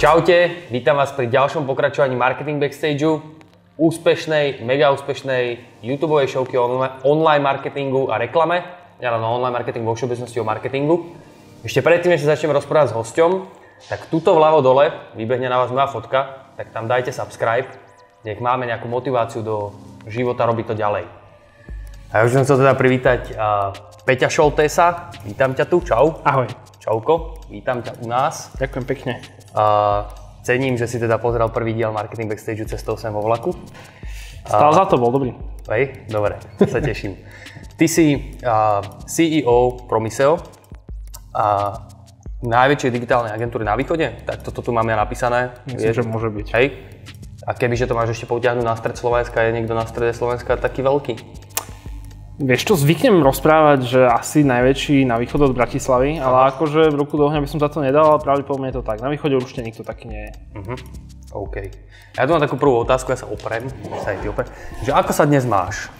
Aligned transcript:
Čaute, 0.00 0.64
vítam 0.72 0.96
vás 0.96 1.12
pri 1.12 1.28
ďalšom 1.28 1.68
pokračovaní 1.68 2.16
Marketing 2.16 2.56
Backstageu, 2.56 3.20
úspešnej, 3.76 4.64
mega 4.64 4.88
úspešnej 4.96 5.60
YouTube 5.84 6.24
showky 6.24 6.56
o 6.56 6.88
online 7.04 7.44
marketingu 7.44 8.08
a 8.08 8.16
reklame, 8.16 8.64
nielen 8.96 9.20
o 9.20 9.28
online 9.36 9.60
marketingu, 9.60 9.92
vo 9.92 9.96
všeobecnosti 10.00 10.40
o 10.40 10.48
marketingu. 10.48 11.12
Ešte 11.68 11.84
predtým, 11.84 12.16
než 12.16 12.24
sa 12.24 12.32
začnem 12.32 12.56
rozprávať 12.56 12.92
s 12.92 12.96
hosťom, 12.96 13.30
tak 13.92 14.08
tuto 14.08 14.32
vľavo 14.32 14.64
dole 14.64 14.88
vybehne 15.16 15.52
na 15.52 15.60
vás 15.60 15.68
moja 15.68 15.92
fotka, 15.92 16.48
tak 16.56 16.72
tam 16.72 16.88
dajte 16.88 17.12
subscribe, 17.12 17.68
nech 18.24 18.40
máme 18.40 18.68
nejakú 18.68 18.88
motiváciu 18.88 19.40
do 19.40 19.72
života 20.04 20.44
robiť 20.44 20.72
to 20.72 20.74
ďalej. 20.76 21.04
A 22.10 22.12
ja 22.20 22.22
už 22.26 22.34
som 22.34 22.42
chcel 22.42 22.60
teda 22.60 22.74
privítať 22.74 23.20
uh, 23.32 23.70
Peťa 24.02 24.26
Šoltésa, 24.26 25.14
vítam 25.22 25.54
ťa 25.54 25.64
tu, 25.70 25.78
čau. 25.86 26.18
Ahoj. 26.26 26.50
Čauko, 26.82 27.46
vítam 27.52 27.84
ťa 27.84 28.02
u 28.02 28.06
nás. 28.10 28.50
Ďakujem 28.58 28.84
pekne. 28.88 29.12
A 29.54 30.08
cením, 30.42 30.74
že 30.74 30.90
si 30.90 30.98
teda 30.98 31.22
pozeral 31.22 31.54
prvý 31.54 31.76
diel 31.76 31.94
Marketing 31.94 32.26
Backstage 32.26 32.66
cestou 32.66 32.98
sem 32.98 33.12
vo 33.14 33.22
vlaku. 33.22 33.54
Stál 34.42 34.72
za 34.72 34.84
to, 34.88 34.98
bol 34.98 35.12
dobrý. 35.14 35.36
Hej, 35.70 36.10
dobre, 36.10 36.40
sa 36.66 36.80
teším. 36.82 37.14
Ty 37.78 37.86
si 37.86 38.36
uh, 38.42 38.82
CEO 39.06 39.86
Promiseo 39.86 40.40
a 41.30 41.76
najväčšej 42.42 42.90
digitálnej 42.90 43.32
agentúry 43.36 43.62
na 43.62 43.76
východe, 43.76 44.24
tak 44.24 44.40
toto 44.42 44.64
tu 44.64 44.72
mám 44.72 44.88
ja 44.88 44.96
napísané. 44.96 45.54
Myslím, 45.68 45.92
je, 45.92 45.96
že 46.00 46.02
môže 46.02 46.28
byť. 46.32 46.46
Hej. 46.56 46.66
A 47.48 47.56
kebyže 47.56 47.88
to 47.88 47.96
máš 47.96 48.12
ešte 48.16 48.28
potiahnuť 48.28 48.64
na 48.64 48.76
stred 48.76 49.00
Slovenska, 49.00 49.40
je 49.40 49.56
niekto 49.56 49.72
na 49.72 49.88
strede 49.88 50.12
Slovenska 50.12 50.60
taký 50.60 50.84
veľký? 50.84 51.14
Vieš 52.40 52.72
čo, 52.72 52.74
zvyknem 52.76 53.20
rozprávať, 53.20 53.78
že 53.84 54.00
asi 54.00 54.40
najväčší 54.48 55.04
na 55.04 55.20
východ 55.20 55.52
od 55.52 55.52
Bratislavy, 55.52 56.16
Aha. 56.16 56.24
ale 56.24 56.36
akože 56.56 56.88
v 56.88 56.96
ruku 56.96 57.20
do 57.20 57.28
ohňa 57.28 57.44
by 57.44 57.48
som 57.48 57.60
za 57.60 57.68
to 57.68 57.84
nedal, 57.84 58.16
ale 58.16 58.24
pravdepodobne 58.24 58.72
je 58.72 58.80
to 58.80 58.84
tak. 58.84 59.04
Na 59.04 59.12
východe 59.12 59.36
určite 59.36 59.60
nikto 59.60 59.84
taký 59.84 60.08
nie 60.08 60.24
je. 60.24 60.32
Uh-huh. 60.56 60.78
OK. 61.44 61.68
Ja 62.16 62.24
tu 62.24 62.32
mám 62.32 62.40
takú 62.40 62.56
prvú 62.56 62.80
otázku, 62.80 63.12
ja 63.12 63.20
sa 63.20 63.28
oprem, 63.28 63.68
sa 64.00 64.16
aj 64.16 64.24
ty 64.24 64.26
oprem. 64.32 64.48
Že 64.88 64.92
ako 64.96 65.12
sa 65.12 65.28
dnes 65.28 65.44
máš? 65.44 65.92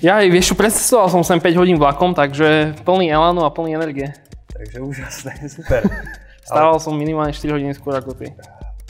Ja, 0.00 0.24
vieš 0.24 0.52
čo, 0.52 0.54
precestoval 0.56 1.12
som 1.12 1.20
sem 1.20 1.36
5 1.36 1.52
hodín 1.60 1.76
vlakom, 1.76 2.16
takže 2.16 2.80
plný 2.80 3.12
elánu 3.12 3.44
a 3.44 3.52
plný 3.52 3.76
energie. 3.76 4.08
Takže 4.56 4.80
úžasné, 4.80 5.32
super. 5.52 5.84
Stával 6.48 6.76
ale... 6.76 6.84
som 6.84 6.96
minimálne 6.96 7.36
4 7.36 7.60
hodiny 7.60 7.76
skôr 7.76 7.92
ako 7.92 8.16
ty. 8.16 8.32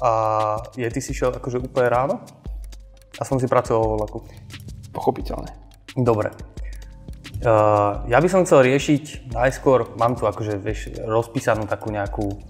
A 0.02 0.10
je, 0.74 0.86
ty 0.90 1.00
si 1.02 1.14
šiel 1.14 1.30
akože 1.34 1.62
úplne 1.62 1.88
ráno? 1.90 2.14
A 3.18 3.22
som 3.22 3.38
si 3.38 3.46
pracoval 3.46 3.82
vo 3.82 3.96
vlaku. 4.02 4.18
Pochopiteľne. 4.90 5.50
Dobre. 5.94 6.34
Uh, 7.44 8.02
ja 8.08 8.18
by 8.18 8.28
som 8.30 8.42
chcel 8.48 8.64
riešiť 8.64 9.34
najskôr, 9.36 9.94
mám 10.00 10.16
tu 10.16 10.24
akože 10.24 10.58
vieš, 10.58 10.96
rozpísanú 11.04 11.68
takú 11.68 11.92
nejakú 11.92 12.40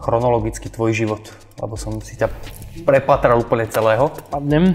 chronologicky 0.00 0.72
tvoj 0.72 0.96
život, 0.96 1.22
lebo 1.60 1.76
som 1.76 2.00
si 2.00 2.16
ťa 2.16 2.32
prepatral 2.88 3.36
úplne 3.36 3.68
celého. 3.68 4.08
Padnem. 4.32 4.72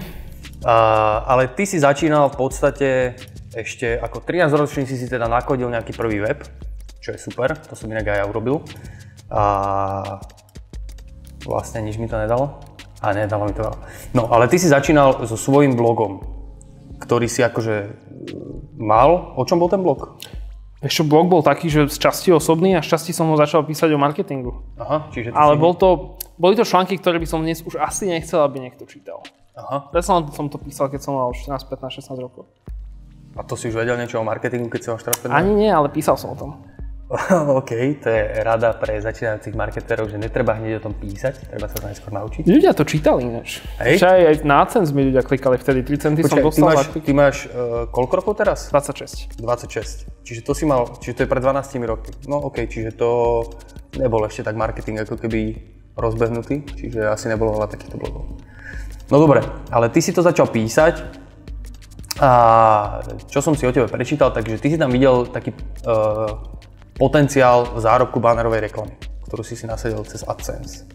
Uh, 0.62 1.20
ale 1.26 1.50
ty 1.52 1.66
si 1.66 1.82
začínal 1.82 2.30
v 2.32 2.36
podstate 2.36 2.88
ešte 3.56 3.96
ako 3.96 4.22
13 4.22 4.52
ročný 4.52 4.82
si 4.84 5.00
si 5.00 5.08
teda 5.08 5.26
nakodil 5.26 5.72
nejaký 5.72 5.96
prvý 5.96 6.20
web, 6.20 6.44
čo 7.00 7.16
je 7.16 7.18
super, 7.18 7.56
to 7.56 7.72
som 7.72 7.88
inak 7.88 8.06
aj 8.06 8.18
ja 8.20 8.24
urobil. 8.28 8.60
A 9.32 9.42
vlastne 11.46 11.80
nič 11.82 11.96
mi 11.96 12.10
to 12.10 12.18
nedalo. 12.18 12.58
A 13.04 13.12
nedalo 13.12 13.46
mi 13.46 13.54
to 13.54 13.62
veľa. 13.62 13.78
No, 14.16 14.26
ale 14.32 14.48
ty 14.48 14.56
si 14.56 14.66
začínal 14.72 15.24
so 15.28 15.36
svojím 15.36 15.76
blogom, 15.76 16.24
ktorý 16.98 17.28
si 17.28 17.44
akože 17.44 17.92
mal. 18.80 19.36
O 19.36 19.44
čom 19.44 19.60
bol 19.60 19.68
ten 19.68 19.84
blog? 19.84 20.16
Ešte 20.80 21.08
blog 21.08 21.32
bol 21.32 21.40
taký, 21.40 21.72
že 21.72 21.88
z 21.88 21.96
časti 21.96 22.28
osobný 22.32 22.76
a 22.76 22.84
z 22.84 22.92
časti 22.96 23.12
som 23.16 23.32
ho 23.32 23.36
začal 23.36 23.64
písať 23.64 23.96
o 23.96 23.98
marketingu. 24.00 24.60
Aha, 24.76 25.08
čiže 25.08 25.32
Ale 25.32 25.56
si... 25.56 25.60
bol 25.60 25.72
to, 25.72 26.20
boli 26.36 26.52
to 26.52 26.68
články, 26.68 27.00
ktoré 27.00 27.16
by 27.16 27.28
som 27.28 27.40
dnes 27.40 27.64
už 27.64 27.80
asi 27.80 28.08
nechcel, 28.12 28.44
aby 28.44 28.60
niekto 28.60 28.84
čítal. 28.84 29.24
Aha. 29.56 29.88
Presne 29.88 30.28
som 30.36 30.52
to 30.52 30.60
písal, 30.60 30.92
keď 30.92 31.00
som 31.00 31.16
mal 31.16 31.32
14, 31.32 31.64
15, 31.64 32.04
16 32.04 32.20
rokov. 32.20 32.44
A 33.36 33.44
to 33.44 33.56
si 33.56 33.72
už 33.72 33.76
vedel 33.80 33.96
niečo 33.96 34.20
o 34.20 34.24
marketingu, 34.24 34.68
keď 34.68 34.80
si 34.80 34.88
mal 34.92 34.98
14, 35.00 35.32
15? 35.32 35.32
Ani 35.32 35.52
nie, 35.56 35.72
ale 35.72 35.88
písal 35.88 36.20
som 36.20 36.32
o 36.32 36.36
tom. 36.36 36.60
OK, 37.62 37.70
to 38.02 38.08
je 38.10 38.22
rada 38.42 38.74
pre 38.74 38.98
začínajúcich 38.98 39.54
marketerov, 39.54 40.10
že 40.10 40.18
netreba 40.18 40.58
hneď 40.58 40.82
o 40.82 40.90
tom 40.90 40.94
písať, 40.98 41.54
treba 41.54 41.70
sa 41.70 41.78
to 41.78 41.86
najskôr 41.86 42.10
naučiť. 42.10 42.42
Ľudia 42.42 42.74
to 42.74 42.82
čítali 42.82 43.30
ináč. 43.30 43.62
Hej? 43.78 44.02
aj, 44.02 44.20
aj 44.26 44.36
na 44.42 44.66
cen 44.66 44.82
sme 44.82 45.14
ľudia 45.14 45.22
klikali 45.22 45.54
vtedy, 45.54 45.86
3 45.86 46.02
centy 46.02 46.20
som 46.26 46.42
dostal. 46.42 46.66
Ty 46.66 46.74
máš, 46.74 46.86
ty 46.98 47.12
máš 47.14 47.36
uh, 47.46 47.86
koľko 47.94 48.12
rokov 48.18 48.32
teraz? 48.42 48.74
26. 48.74 49.38
26. 49.38 50.26
Čiže 50.26 50.40
to 50.42 50.50
si 50.50 50.66
mal, 50.66 50.98
čiže 50.98 51.14
to 51.14 51.20
je 51.22 51.28
pred 51.30 51.42
12 51.46 51.78
rokmi. 51.86 52.10
No 52.26 52.42
OK, 52.42 52.66
čiže 52.66 52.98
to 52.98 53.10
nebol 54.02 54.26
ešte 54.26 54.42
tak 54.42 54.58
marketing 54.58 55.06
ako 55.06 55.14
keby 55.14 55.62
rozbehnutý, 55.94 56.66
čiže 56.74 57.06
asi 57.06 57.30
nebolo 57.30 57.54
veľa 57.54 57.70
takýchto 57.70 58.02
blogov. 58.02 58.34
No 59.06 59.22
dobre, 59.22 59.46
ale 59.70 59.94
ty 59.94 60.02
si 60.02 60.10
to 60.10 60.26
začal 60.26 60.50
písať 60.50 61.22
a 62.18 62.30
čo 63.30 63.38
som 63.38 63.54
si 63.54 63.62
o 63.62 63.70
tebe 63.70 63.86
prečítal, 63.86 64.34
takže 64.34 64.58
ty 64.58 64.74
si 64.74 64.76
tam 64.80 64.90
videl 64.90 65.30
taký 65.30 65.54
uh, 65.86 66.34
potenciál 66.96 67.76
zárobku 67.76 68.18
bannerovej 68.18 68.72
reklamy, 68.72 68.96
ktorú 69.28 69.44
si 69.44 69.54
si 69.54 69.68
nasadil 69.68 70.00
cez 70.08 70.24
AdSense. 70.24 70.88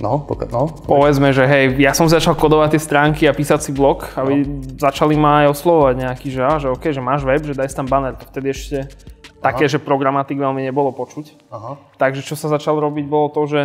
No, 0.00 0.26
poka- 0.26 0.50
no. 0.50 0.66
Povedzme, 0.66 1.30
že 1.30 1.46
hej, 1.46 1.78
ja 1.78 1.94
som 1.94 2.10
začal 2.10 2.34
kodovať 2.34 2.74
tie 2.74 2.82
stránky 2.82 3.22
a 3.30 3.36
písať 3.36 3.60
si 3.62 3.70
blog 3.70 4.10
a 4.18 4.26
no. 4.26 4.34
začali 4.74 5.14
ma 5.14 5.46
aj 5.46 5.54
oslovovať 5.54 5.94
nejaký, 6.02 6.28
že, 6.34 6.42
že 6.66 6.68
OK, 6.70 6.84
že 6.90 6.98
máš 6.98 7.22
web, 7.22 7.42
že 7.46 7.54
daj 7.54 7.70
si 7.70 7.76
tam 7.78 7.86
banner. 7.86 8.18
Vtedy 8.18 8.50
ešte 8.50 8.78
Aha. 8.82 9.54
také, 9.54 9.70
že 9.70 9.78
programatik 9.78 10.34
veľmi 10.34 10.66
nebolo 10.66 10.90
počuť. 10.90 11.46
Aha. 11.54 11.78
Takže 11.94 12.26
čo 12.26 12.34
sa 12.34 12.50
začalo 12.50 12.82
robiť, 12.82 13.06
bolo 13.06 13.30
to, 13.30 13.46
že 13.46 13.60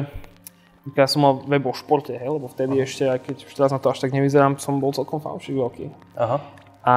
ja 0.94 1.06
som 1.10 1.22
mal 1.22 1.34
web 1.50 1.66
o 1.66 1.74
športe, 1.74 2.14
hej, 2.14 2.30
lebo 2.30 2.46
vtedy 2.46 2.78
Aha. 2.78 2.86
ešte, 2.86 3.04
aj 3.10 3.20
keď 3.26 3.36
už 3.50 3.54
teraz 3.58 3.72
na 3.74 3.82
to 3.82 3.90
až 3.90 3.98
tak 3.98 4.14
nevyzerám, 4.14 4.62
som 4.62 4.78
bol 4.78 4.94
celkom 4.94 5.18
fanúšik 5.18 5.58
veľký. 5.58 5.86
Aha. 6.14 6.38
A 6.86 6.96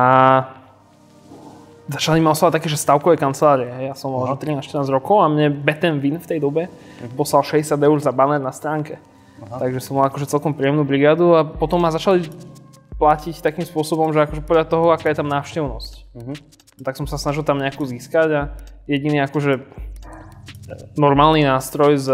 začali 1.92 2.18
ma 2.24 2.32
oslovať 2.32 2.58
také, 2.58 2.68
že 2.72 2.80
stavkové 2.80 3.20
kancelárie. 3.20 3.68
Ja 3.88 3.94
som 3.94 4.16
mal 4.16 4.34
13-14 4.34 4.88
rokov 4.88 5.20
a 5.20 5.28
mne 5.28 5.52
Betem 5.52 6.00
Win 6.00 6.16
v 6.16 6.26
tej 6.26 6.38
dobe 6.40 6.68
uh-huh. 6.68 7.12
poslal 7.14 7.44
60 7.44 7.76
eur 7.76 7.98
za 8.00 8.10
banner 8.10 8.40
na 8.40 8.50
stránke. 8.50 8.96
Aha. 9.42 9.62
Takže 9.62 9.80
som 9.82 9.98
mal 9.98 10.08
akože 10.08 10.30
celkom 10.30 10.56
príjemnú 10.56 10.86
brigádu 10.86 11.34
a 11.36 11.44
potom 11.44 11.82
ma 11.82 11.90
začali 11.90 12.30
platiť 12.96 13.42
takým 13.42 13.66
spôsobom, 13.66 14.14
že 14.14 14.22
akože 14.22 14.46
podľa 14.46 14.64
toho, 14.70 14.94
aká 14.94 15.10
je 15.10 15.18
tam 15.18 15.28
návštevnosť. 15.28 15.92
Uh-huh. 16.14 16.36
Tak 16.82 16.94
som 16.96 17.06
sa 17.10 17.18
snažil 17.18 17.42
tam 17.42 17.58
nejakú 17.58 17.82
získať 17.82 18.28
a 18.32 18.42
jediný 18.86 19.22
akože 19.26 19.62
normálny 20.94 21.42
nástroj 21.42 21.92
z 21.98 22.08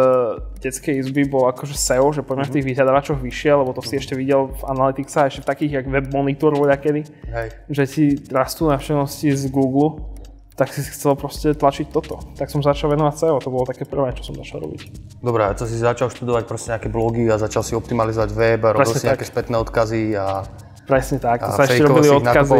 detskej 0.64 1.04
izby 1.04 1.28
bol 1.28 1.46
akože 1.52 1.76
SEO, 1.76 2.10
že 2.16 2.24
poďme 2.24 2.48
v 2.48 2.54
tých 2.58 2.66
vyhľadávačoch 2.72 3.20
vyššie, 3.20 3.52
lebo 3.52 3.70
to 3.76 3.84
si 3.84 4.00
ešte 4.00 4.16
videl 4.16 4.50
v 4.50 4.62
Analytics 4.64 5.14
a 5.20 5.28
ešte 5.28 5.44
v 5.44 5.48
takých, 5.52 5.72
jak 5.82 5.86
Web 5.86 6.06
Monitor 6.10 6.56
kedy, 6.56 7.02
Hej. 7.28 7.48
že 7.68 7.84
ti 7.84 8.04
rastú 8.32 8.66
návštevnosti 8.72 9.36
z 9.36 9.44
Google, 9.52 10.18
tak 10.58 10.74
si 10.74 10.82
chcel 10.82 11.14
proste 11.14 11.54
tlačiť 11.54 11.86
toto. 11.94 12.18
Tak 12.34 12.50
som 12.50 12.58
začal 12.58 12.90
venovať 12.90 13.14
SEO, 13.14 13.38
to 13.38 13.54
bolo 13.54 13.62
také 13.62 13.86
prvé, 13.86 14.10
čo 14.18 14.26
som 14.26 14.34
začal 14.34 14.66
robiť. 14.66 14.90
Dobre, 15.22 15.46
a 15.46 15.54
to 15.54 15.70
si 15.70 15.78
začal 15.78 16.10
študovať 16.10 16.44
proste 16.50 16.74
nejaké 16.74 16.90
blogy 16.90 17.30
a 17.30 17.38
začal 17.38 17.62
si 17.62 17.78
optimalizovať 17.78 18.30
web 18.34 18.60
a 18.66 18.74
robil 18.74 18.90
si 18.90 19.06
nejaké 19.06 19.22
spätné 19.22 19.54
odkazy 19.54 20.18
a 20.18 20.42
Presne 20.88 21.20
tak, 21.20 21.44
to 21.44 21.52
sa 21.52 21.68
ešte 21.68 21.84
robili 21.84 22.08
odkazy. 22.08 22.56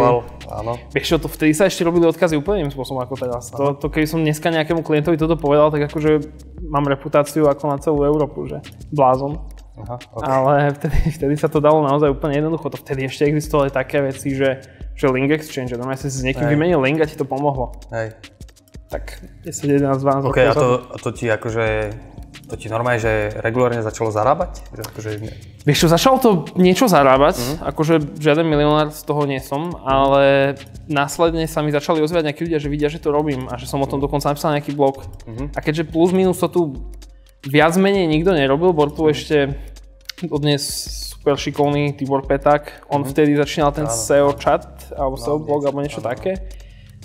Áno. 0.53 0.77
Vieš 0.93 1.07
čo, 1.09 1.17
to 1.17 1.33
vtedy 1.33 1.57
sa 1.57 1.65
ešte 1.65 1.81
robili 1.81 2.05
odkazy 2.05 2.37
úplne 2.37 2.69
iným 2.69 2.75
spôsobom 2.77 3.01
ako 3.01 3.17
teraz. 3.17 3.49
To, 3.57 3.73
to, 3.73 3.89
keby 3.89 4.05
som 4.05 4.21
dneska 4.21 4.53
nejakému 4.53 4.85
klientovi 4.85 5.17
toto 5.17 5.41
povedal, 5.41 5.73
tak 5.73 5.89
akože 5.89 6.29
mám 6.69 6.85
reputáciu 6.85 7.49
ako 7.49 7.65
na 7.73 7.81
celú 7.81 8.05
Európu, 8.05 8.45
že 8.45 8.61
blázon. 8.93 9.41
Aha, 9.81 9.97
okay. 9.97 10.29
Ale 10.29 10.53
vtedy, 10.77 10.99
vtedy 11.17 11.35
sa 11.41 11.49
to 11.49 11.65
dalo 11.65 11.81
naozaj 11.81 12.13
úplne 12.13 12.37
jednoducho. 12.37 12.69
To 12.69 12.77
vtedy 12.77 13.09
ešte 13.09 13.25
existovali 13.25 13.73
také 13.73 14.05
veci, 14.05 14.37
že, 14.37 14.61
že 14.93 15.09
link 15.09 15.33
exchange, 15.33 15.73
normálne 15.73 15.97
si 15.97 16.13
s 16.13 16.21
niekým 16.21 16.53
vymenil 16.53 16.85
link 16.85 17.01
a 17.01 17.09
ti 17.09 17.17
to 17.17 17.25
pomohlo. 17.25 17.73
Hej. 17.95 18.13
Tak 18.93 19.25
10, 19.45 19.85
11, 19.85 20.05
12 20.05 20.29
okay, 20.29 20.49
a 20.49 20.57
to, 20.57 20.85
a 20.85 20.97
to 21.01 21.13
ti 21.17 21.29
akože 21.29 21.65
to 22.49 22.57
ti 22.57 22.73
normálne, 22.73 22.97
že 22.97 23.29
regulárne 23.45 23.85
začalo 23.85 24.09
zarábať? 24.09 24.65
Že 24.73 24.83
akože... 24.89 25.11
Vieš 25.69 25.79
čo, 25.85 25.89
začalo 25.93 26.17
to 26.17 26.31
niečo 26.57 26.89
zarábať, 26.89 27.37
mm-hmm. 27.37 27.57
akože 27.69 27.95
žiaden 28.17 28.49
milionár 28.49 28.89
z 28.89 29.05
toho 29.05 29.29
nie 29.29 29.37
som, 29.37 29.77
ale 29.85 30.57
následne 30.89 31.45
sa 31.45 31.61
mi 31.61 31.69
začali 31.69 32.01
ozvať 32.01 32.33
nejakí 32.33 32.49
ľudia, 32.49 32.57
že 32.57 32.73
vidia, 32.73 32.89
že 32.89 33.05
to 33.05 33.13
robím 33.13 33.53
a 33.53 33.61
že 33.61 33.69
som 33.69 33.85
o 33.85 33.91
tom 33.91 34.01
dokonca 34.01 34.33
napísal 34.33 34.57
nejaký 34.57 34.73
blog. 34.73 35.05
Mm-hmm. 35.29 35.47
A 35.53 35.59
keďže 35.61 35.93
plus 35.93 36.17
minus 36.17 36.41
to 36.41 36.49
tu 36.49 36.63
viac 37.45 37.77
menej 37.77 38.09
nikto 38.09 38.33
nerobil, 38.33 38.73
bol 38.73 38.89
tu 38.89 39.05
ešte 39.13 39.53
dodnes 40.25 40.65
super 41.13 41.37
šikovný 41.37 41.93
Tibor 42.01 42.25
Peták, 42.25 42.89
on 42.89 43.05
mm-hmm. 43.05 43.13
vtedy 43.13 43.37
začínal 43.37 43.77
ten 43.77 43.85
Áno. 43.85 43.93
SEO 43.93 44.33
chat, 44.41 44.89
alebo 44.97 45.21
no, 45.21 45.23
SEO 45.23 45.37
blog, 45.37 45.61
alebo 45.69 45.85
niečo 45.85 46.01
áno. 46.01 46.17
také. 46.17 46.33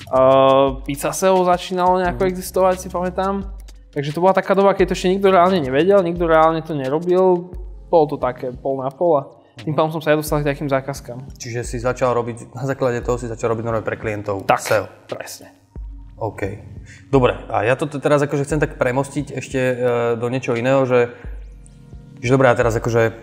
Uh, 0.08 0.80
Pizza 0.88 1.12
SEO 1.12 1.44
začínalo 1.44 2.00
nejako 2.00 2.24
mm-hmm. 2.24 2.32
existovať, 2.32 2.76
si 2.80 2.88
pamätám. 2.88 3.63
Takže 3.94 4.10
to 4.10 4.26
bola 4.26 4.34
taká 4.34 4.58
doba, 4.58 4.74
keď 4.74 4.90
to 4.90 4.96
ešte 4.98 5.14
nikto 5.14 5.30
reálne 5.30 5.62
nevedel, 5.62 6.02
nikto 6.02 6.26
reálne 6.26 6.66
to 6.66 6.74
nerobil, 6.74 7.54
bolo 7.94 8.06
to 8.10 8.18
také 8.18 8.50
pol 8.50 8.82
na 8.82 8.90
pol. 8.90 9.38
Tým 9.54 9.78
pádom 9.78 9.94
som 9.94 10.02
sa 10.02 10.12
ja 10.12 10.18
dostal 10.18 10.42
k 10.42 10.50
takým 10.50 10.66
zákazkám. 10.66 11.38
Čiže 11.38 11.62
si 11.62 11.78
začal 11.78 12.18
robiť, 12.18 12.58
na 12.58 12.66
základe 12.66 13.06
toho 13.06 13.22
si 13.22 13.30
začal 13.30 13.54
robiť 13.54 13.62
normálne 13.62 13.86
pre 13.86 14.02
klientov 14.02 14.50
Tak, 14.50 14.66
SEO. 14.66 14.90
presne. 15.06 15.54
OK. 16.18 16.42
Dobre, 17.14 17.38
a 17.54 17.62
ja 17.62 17.78
to 17.78 17.86
teraz 18.02 18.26
akože 18.26 18.50
chcem 18.50 18.58
tak 18.58 18.82
premostiť 18.82 19.38
ešte 19.38 19.60
e, 19.62 19.76
do 20.18 20.26
niečo 20.34 20.58
iného, 20.58 20.90
že, 20.90 21.14
že 22.18 22.34
dobré, 22.34 22.50
a 22.50 22.58
teraz 22.58 22.74
akože 22.74 23.02
e, 23.06 23.14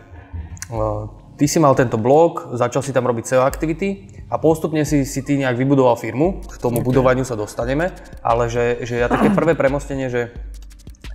ty 1.35 1.51
si 1.51 1.59
mal 1.59 1.75
tento 1.75 1.99
blog, 1.99 2.55
začal 2.55 2.87
si 2.87 2.95
tam 2.95 3.11
robiť 3.11 3.27
SEO 3.27 3.43
aktivity 3.43 4.20
a 4.31 4.39
postupne 4.39 4.87
si, 4.87 5.03
si 5.03 5.21
ty 5.27 5.35
nejak 5.35 5.59
vybudoval 5.59 5.99
firmu, 5.99 6.47
k 6.47 6.57
tomu 6.63 6.81
okay. 6.81 6.87
budovaniu 6.87 7.27
sa 7.27 7.35
dostaneme, 7.35 7.91
ale 8.23 8.47
že, 8.47 8.87
že 8.87 9.03
ja 9.03 9.11
také 9.11 9.29
prvé 9.39 9.59
premostenie, 9.59 10.07
že 10.07 10.31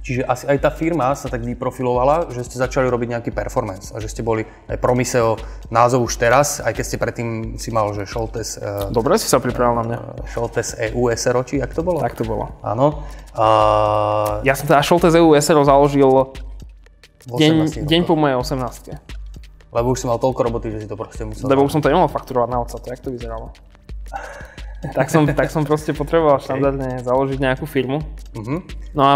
Čiže 0.06 0.22
asi 0.22 0.46
aj 0.46 0.58
tá 0.62 0.70
firma 0.70 1.18
sa 1.18 1.34
tak 1.34 1.42
vyprofilovala, 1.42 2.30
že 2.30 2.46
ste 2.46 2.62
začali 2.62 2.86
robiť 2.94 3.18
nejaký 3.18 3.32
performance 3.34 3.90
a 3.90 3.98
že 3.98 4.06
ste 4.06 4.22
boli 4.22 4.46
aj 4.70 4.78
Promiseo 4.78 5.34
názov 5.74 6.06
už 6.06 6.22
teraz, 6.22 6.62
aj 6.62 6.78
keď 6.78 6.86
ste 6.86 6.98
predtým 7.02 7.58
si 7.58 7.74
mal, 7.74 7.90
že 7.90 8.06
Šoltes... 8.06 8.62
Uh, 8.62 8.94
Dobre 8.94 9.18
si 9.18 9.26
sa 9.26 9.42
pripravil 9.42 9.82
na 9.82 9.84
mňa. 9.90 9.98
Šoltes 10.30 10.78
EU 10.94 11.10
SRO, 11.10 11.42
či 11.42 11.58
jak 11.58 11.74
to 11.74 11.82
bolo? 11.82 12.06
Tak 12.06 12.14
to 12.14 12.22
bolo. 12.22 12.54
Áno. 12.62 13.02
Uh, 13.34 14.46
Ja 14.46 14.54
som 14.54 14.70
teda 14.70 14.86
Šoltes 14.86 15.18
EU 15.18 15.34
SRO 15.42 15.66
založil 15.66 16.06
deň, 17.26 17.90
deň 17.90 18.02
po 18.06 18.14
mojej 18.14 18.38
18 18.38 19.15
Lebo 19.76 19.92
už 19.92 20.00
si 20.00 20.06
mal 20.08 20.16
toľko 20.16 20.42
roboty, 20.48 20.72
že 20.72 20.80
si 20.84 20.88
to 20.88 20.96
proste 20.96 21.28
musel... 21.28 21.52
Lebo 21.52 21.68
už 21.68 21.76
som 21.76 21.84
to 21.84 21.92
nemohol 21.92 22.08
fakturovať 22.08 22.48
na 22.48 22.64
otca, 22.64 22.80
to 22.80 22.88
jak 22.88 23.04
to 23.04 23.12
vyzeralo. 23.12 23.52
tak, 24.96 25.12
som, 25.12 25.28
tak 25.28 25.52
som 25.52 25.68
proste 25.68 25.92
potreboval 25.92 26.40
štandardne 26.40 27.04
založiť 27.04 27.44
nejakú 27.44 27.68
firmu. 27.68 28.00
Uh-huh. 28.40 28.64
No 28.96 29.04
a 29.04 29.14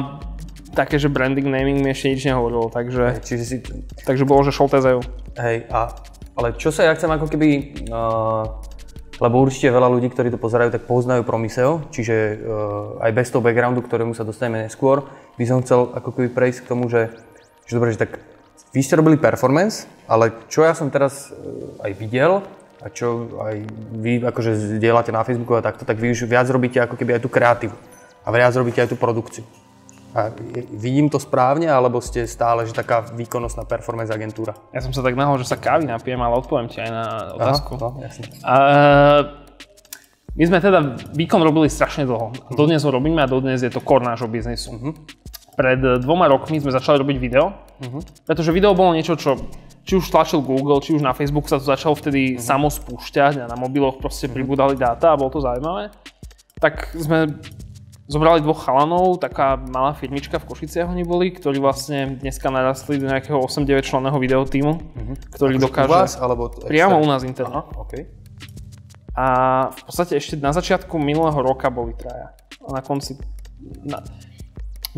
také, 0.75 0.99
že 0.99 1.07
branding, 1.07 1.47
naming 1.47 1.79
mi 1.79 1.95
ešte 1.95 2.11
nič 2.11 2.27
nehovorilo, 2.27 2.67
takže, 2.67 3.23
Čiže 3.23 3.43
si... 3.47 3.55
takže 4.03 4.27
bolo, 4.27 4.43
že 4.43 4.51
Šoltes 4.51 4.83
EU. 4.83 4.99
Hej, 5.39 5.63
a, 5.71 5.95
ale 6.35 6.51
čo 6.59 6.75
sa 6.75 6.83
ja 6.83 6.91
chcem 6.91 7.07
ako 7.07 7.31
keby... 7.31 7.47
Uh, 7.87 8.59
lebo 9.19 9.43
určite 9.43 9.67
veľa 9.67 9.91
ľudí, 9.91 10.07
ktorí 10.11 10.31
to 10.31 10.39
pozerajú, 10.39 10.71
tak 10.71 10.87
poznajú 10.87 11.27
Promiseo, 11.27 11.83
čiže 11.91 12.15
uh, 12.39 13.03
aj 13.03 13.11
bez 13.15 13.27
toho 13.31 13.43
backgroundu, 13.43 13.83
ktorému 13.83 14.15
sa 14.15 14.23
dostaneme 14.23 14.63
neskôr, 14.63 15.07
by 15.35 15.43
som 15.43 15.59
chcel 15.63 15.91
ako 15.91 16.15
keby 16.15 16.31
prejsť 16.31 16.63
k 16.63 16.69
tomu, 16.71 16.87
že, 16.87 17.11
že 17.67 17.75
dobre, 17.75 17.91
že 17.91 18.07
tak 18.07 18.28
vy 18.69 18.79
ste 18.85 18.97
robili 18.97 19.17
performance, 19.17 19.89
ale 20.05 20.33
čo 20.49 20.65
ja 20.65 20.73
som 20.77 20.89
teraz 20.93 21.29
uh, 21.29 21.85
aj 21.85 21.91
videl, 21.97 22.45
a 22.79 22.87
čo 22.87 23.27
aj 23.43 23.55
vy 23.99 24.23
akože 24.23 24.79
zdieľate 24.79 25.11
na 25.11 25.27
Facebooku 25.27 25.59
a 25.59 25.63
takto, 25.63 25.83
tak 25.83 25.99
vy 25.99 26.15
už 26.15 26.23
viac 26.23 26.47
robíte 26.47 26.79
ako 26.79 26.95
keby 26.95 27.19
aj 27.19 27.21
tú 27.27 27.29
kreatívu 27.29 27.75
a 28.23 28.27
viac 28.31 28.55
robíte 28.55 28.79
aj 28.79 28.95
tú 28.95 28.97
produkciu. 28.99 29.43
A 30.09 30.33
vidím 30.73 31.05
to 31.05 31.21
správne, 31.21 31.69
alebo 31.69 32.01
ste 32.01 32.25
stále 32.25 32.65
že 32.65 32.73
taká 32.73 33.05
výkonnostná 33.13 33.61
performance 33.69 34.09
agentúra? 34.09 34.57
Ja 34.73 34.81
som 34.81 34.89
sa 34.89 35.05
tak 35.05 35.13
nahol, 35.13 35.37
že 35.37 35.45
sa 35.45 35.53
kávy 35.53 35.85
napijem, 35.85 36.17
ale 36.17 36.33
odpoviem 36.33 36.65
ti 36.65 36.81
aj 36.81 36.89
na 36.89 37.05
otázku. 37.37 37.77
no, 37.77 38.01
jasne. 38.01 38.25
A, 38.41 38.55
my 40.33 40.43
sme 40.49 40.57
teda 40.57 40.97
výkon 41.13 41.45
robili 41.45 41.69
strašne 41.69 42.09
dlho. 42.09 42.33
Dodnes 42.57 42.81
ho 42.81 42.89
robíme 42.89 43.21
a 43.21 43.29
dodnes 43.29 43.61
je 43.61 43.69
to 43.69 43.85
core 43.85 44.01
nášho 44.01 44.25
biznisu. 44.25 44.97
Pred 45.59 45.81
eh, 45.83 45.99
dvoma 45.99 46.31
rokmi 46.31 46.63
sme 46.63 46.71
začali 46.71 47.03
robiť 47.03 47.17
video, 47.19 47.51
pretože 48.23 48.55
video 48.55 48.71
bolo 48.71 48.95
niečo, 48.95 49.19
čo 49.19 49.35
či 49.83 49.97
už 49.97 50.07
tlačil 50.07 50.39
Google, 50.45 50.79
či 50.79 50.95
už 50.95 51.03
na 51.03 51.17
Facebook 51.17 51.49
sa 51.49 51.57
to 51.59 51.65
začalo 51.65 51.97
vtedy 51.97 52.37
samo 52.39 52.69
spúšťať 52.71 53.43
a 53.43 53.45
na 53.49 53.57
mobiloch 53.57 53.97
proste 53.97 54.29
pribúdali 54.29 54.77
dáta 54.77 55.11
a 55.11 55.19
bolo 55.19 55.33
to 55.33 55.41
zaujímavé. 55.41 55.89
Tak 56.61 56.93
sme 56.93 57.41
zobrali 58.05 58.41
dvoch 58.45 58.61
chalanov, 58.65 59.17
taká 59.17 59.57
malá 59.57 59.97
firmička 59.97 60.37
v 60.37 60.45
Košiciach 60.49 60.89
oni 60.89 61.01
boli, 61.05 61.33
ktorí 61.33 61.57
vlastne 61.57 62.21
dneska 62.21 62.53
narastli 62.53 63.01
do 63.01 63.09
nejakého 63.09 63.41
8-9 63.41 63.81
členného 63.81 64.17
videotímu, 64.17 64.71
ktorý 65.33 65.57
U 65.57 65.69
dokáže... 65.69 65.89
vás, 65.89 66.11
alebo... 66.21 66.53
Priamo 66.53 67.01
u 67.01 67.05
nás 67.09 67.25
interne. 67.25 67.65
Aha, 67.65 67.69
OK. 67.77 67.93
A 69.17 69.25
v 69.73 69.81
podstate 69.89 70.17
ešte 70.21 70.37
na 70.37 70.53
začiatku 70.53 70.97
minulého 71.01 71.37
roka 71.37 71.69
boli 71.73 71.97
traja. 71.97 72.33
A 72.65 72.77
na 72.77 72.81
konci... 72.85 73.17
Na, 73.85 74.01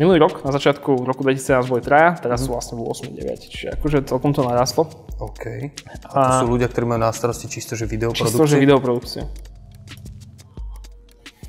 minulý 0.00 0.18
rok, 0.22 0.40
na 0.44 0.52
začiatku 0.52 1.04
roku 1.04 1.20
2017 1.24 1.68
boli 1.68 1.82
traja, 1.84 2.16
teraz 2.16 2.44
sú 2.44 2.52
vlastne 2.56 2.80
v 2.80 2.88
8-9. 2.88 3.52
Čiže 3.52 3.66
akože 3.76 3.98
celkom 4.08 4.32
to 4.32 4.44
narastlo. 4.44 4.88
OK. 5.20 5.44
A 5.88 5.94
to 6.00 6.06
A- 6.16 6.40
sú 6.40 6.48
ľudia, 6.48 6.68
ktorí 6.68 6.84
majú 6.88 7.00
na 7.04 7.12
starosti 7.12 7.48
čisto, 7.48 7.76
že 7.76 7.84
videoprodukciu? 7.84 8.32
Čisto, 8.32 8.48
že 8.48 8.56
videoprodukciu. 8.62 9.24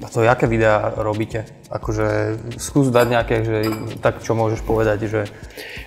A 0.03 0.11
to 0.11 0.19
jaké 0.19 0.51
videá 0.51 0.91
robíte? 0.99 1.47
Akože 1.71 2.35
skús 2.59 2.91
dať 2.91 3.07
nejaké, 3.07 3.35
že 3.47 3.57
tak 4.03 4.19
čo 4.19 4.35
môžeš 4.35 4.59
povedať, 4.67 5.07
že... 5.07 5.21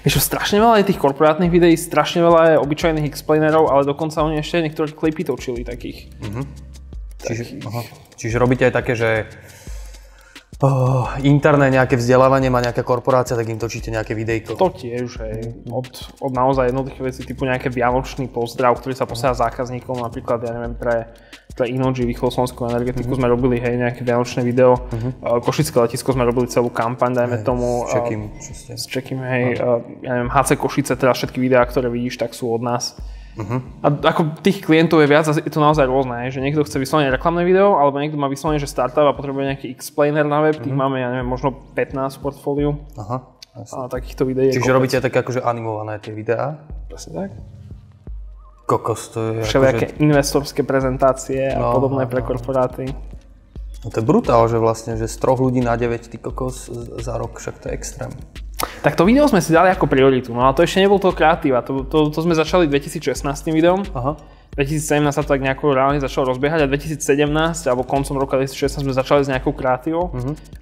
Vieš 0.08 0.24
strašne 0.24 0.56
veľa 0.56 0.80
je 0.80 0.88
tých 0.88 1.00
korporátnych 1.02 1.52
videí, 1.52 1.76
strašne 1.76 2.24
veľa 2.24 2.56
je 2.56 2.62
obyčajných 2.64 3.04
explainerov, 3.04 3.68
ale 3.68 3.84
dokonca 3.84 4.24
oni 4.24 4.40
ešte 4.40 4.64
niektoré 4.64 4.88
klipy 4.96 5.20
točili 5.20 5.68
takých. 5.68 6.08
Čiže, 7.20 7.60
aha. 7.68 7.82
Čiže 8.16 8.36
robíte 8.40 8.64
aj 8.64 8.72
také, 8.72 8.96
že 8.96 9.28
oh, 10.62 11.04
interné 11.20 11.68
nejaké 11.68 12.00
vzdelávanie 12.00 12.48
má 12.48 12.64
nejaká 12.64 12.80
korporácia, 12.80 13.36
tak 13.36 13.48
im 13.48 13.60
točíte 13.60 13.92
nejaké 13.92 14.16
videjko. 14.16 14.56
To 14.56 14.72
tiež, 14.72 15.20
hej, 15.20 15.66
od, 15.68 15.86
od 16.22 16.32
naozaj 16.32 16.72
jednoduchých 16.72 17.04
vecí 17.04 17.22
typu 17.28 17.44
nejaký 17.44 17.68
vianočný 17.68 18.30
pozdrav, 18.32 18.78
ktorý 18.80 18.94
sa 18.96 19.04
posiela 19.04 19.36
zákazníkom, 19.36 20.00
napríklad, 20.00 20.44
ja 20.46 20.52
neviem, 20.56 20.74
pre, 20.78 21.12
pre 21.52 21.68
Inoji, 21.68 22.08
východoslovenskú 22.08 22.68
energetiku 22.68 23.12
sme 23.16 23.28
robili, 23.28 23.60
hej, 23.60 23.76
nejaké 23.76 24.00
vianočné 24.06 24.40
video, 24.46 24.76
uh 24.76 25.42
Košické 25.42 25.76
letisko 25.78 26.14
sme 26.16 26.26
robili 26.26 26.48
celú 26.50 26.72
kampaň, 26.72 27.12
dajme 27.14 27.44
tomu. 27.46 27.86
S 27.86 27.92
čekým, 27.92 28.20
čo 28.40 28.52
ste... 28.52 28.72
s 28.74 28.84
Čekým, 28.88 29.18
hej, 29.22 29.44
uh, 29.60 29.82
ja 30.02 30.10
neviem, 30.18 30.30
HC 30.32 30.58
Košice, 30.58 30.96
teda 30.96 31.12
všetky 31.12 31.38
videá, 31.38 31.62
ktoré 31.66 31.86
vidíš, 31.92 32.18
tak 32.18 32.34
sú 32.34 32.50
od 32.50 32.62
nás. 32.64 32.96
A 33.84 33.88
ako 33.92 34.40
tých 34.40 34.64
klientov 34.64 35.00
je 35.00 35.08
viac, 35.08 35.28
a 35.28 35.36
je 35.36 35.52
to 35.52 35.60
naozaj 35.60 35.84
rôzne, 35.84 36.32
že 36.32 36.40
niekto 36.40 36.64
chce 36.64 36.80
vyslovene 36.80 37.12
reklamné 37.12 37.44
video, 37.44 37.76
alebo 37.76 38.00
niekto 38.00 38.16
má 38.16 38.26
vyslovene, 38.26 38.56
že 38.56 38.64
startup 38.64 39.04
a 39.04 39.12
potrebuje 39.12 39.52
nejaký 39.52 39.66
explainer 39.68 40.24
na 40.24 40.40
web, 40.40 40.56
tých 40.56 40.72
máme, 40.72 40.96
ja 40.96 41.12
neviem, 41.12 41.28
možno 41.28 41.52
15 41.76 42.16
v 42.16 42.20
portfóliu 42.20 42.70
Aha. 42.96 43.28
jasne. 43.52 43.76
a 43.76 43.92
takýchto 43.92 44.24
videí 44.24 44.48
Čiže 44.50 44.64
kopec. 44.64 44.76
robíte 44.76 44.96
také 44.98 45.20
akože 45.20 45.44
animované 45.44 46.00
tie 46.00 46.16
videá? 46.16 46.64
Presne 46.88 47.12
tak. 47.12 47.30
Kokos, 48.66 49.14
to 49.14 49.18
je 49.20 49.30
Všelijaké 49.46 49.86
akože... 49.92 50.00
investorské 50.00 50.60
prezentácie 50.64 51.54
a 51.54 51.60
No, 51.60 51.76
podobné 51.76 52.02
no, 52.02 52.10
pre 52.10 52.20
no. 52.20 52.26
korporáty. 52.26 52.84
No 53.84 53.92
to 53.92 54.00
je 54.00 54.06
brutál, 54.08 54.42
že 54.50 54.58
vlastne, 54.58 54.98
že 54.98 55.06
z 55.06 55.16
troch 55.22 55.38
ľudí 55.38 55.62
na 55.62 55.78
9 55.78 56.10
ty 56.10 56.18
kokos 56.18 56.66
za 56.98 57.14
rok, 57.14 57.38
však 57.38 57.62
to 57.62 57.68
je 57.70 57.72
extrém. 57.78 58.10
Tak 58.56 58.94
to 58.94 59.04
video 59.04 59.26
sme 59.26 59.38
si 59.38 59.52
dali 59.52 59.68
ako 59.68 59.84
prioritu, 59.84 60.32
no 60.32 60.40
ale 60.40 60.52
to 60.52 60.62
ešte 60.62 60.80
nebol 60.80 60.96
to 60.96 61.12
kreatíva, 61.12 61.60
to, 61.60 61.84
to, 61.84 62.08
to 62.08 62.18
sme 62.18 62.32
začali 62.32 62.64
2016 62.66 63.20
videom, 63.52 63.84
Aha. 63.92 64.16
2017 64.54 65.04
sa 65.06 65.20
to 65.20 65.28
tak 65.28 65.44
nejako 65.44 65.76
reálne 65.76 66.00
začalo 66.00 66.32
rozbiehať 66.32 66.64
a 66.64 66.66
2017 66.66 67.28
alebo 67.66 67.84
koncom 67.84 68.16
roka 68.16 68.40
2016 68.40 68.80
sme 68.80 68.94
začali 68.94 69.20
s 69.20 69.28
nejakou 69.28 69.52
kreatívou 69.52 70.08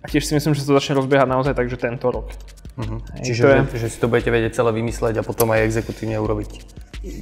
a 0.03 0.07
tiež 0.09 0.27
si 0.27 0.35
myslím, 0.35 0.51
že 0.53 0.67
sa 0.67 0.69
to 0.69 0.75
začne 0.75 0.99
rozbiehať 0.99 1.29
naozaj 1.29 1.55
takže 1.55 1.79
tento 1.79 2.11
rok. 2.11 2.35
Hej, 2.75 3.23
Čiže 3.23 3.43
je- 3.71 3.79
že 3.79 3.89
si 3.89 3.99
to 4.03 4.11
budete 4.11 4.35
vedieť 4.35 4.59
celé 4.59 4.75
vymysleť 4.75 5.15
a 5.15 5.23
potom 5.23 5.47
aj 5.49 5.63
exekutívne 5.63 6.19
urobiť. 6.19 6.51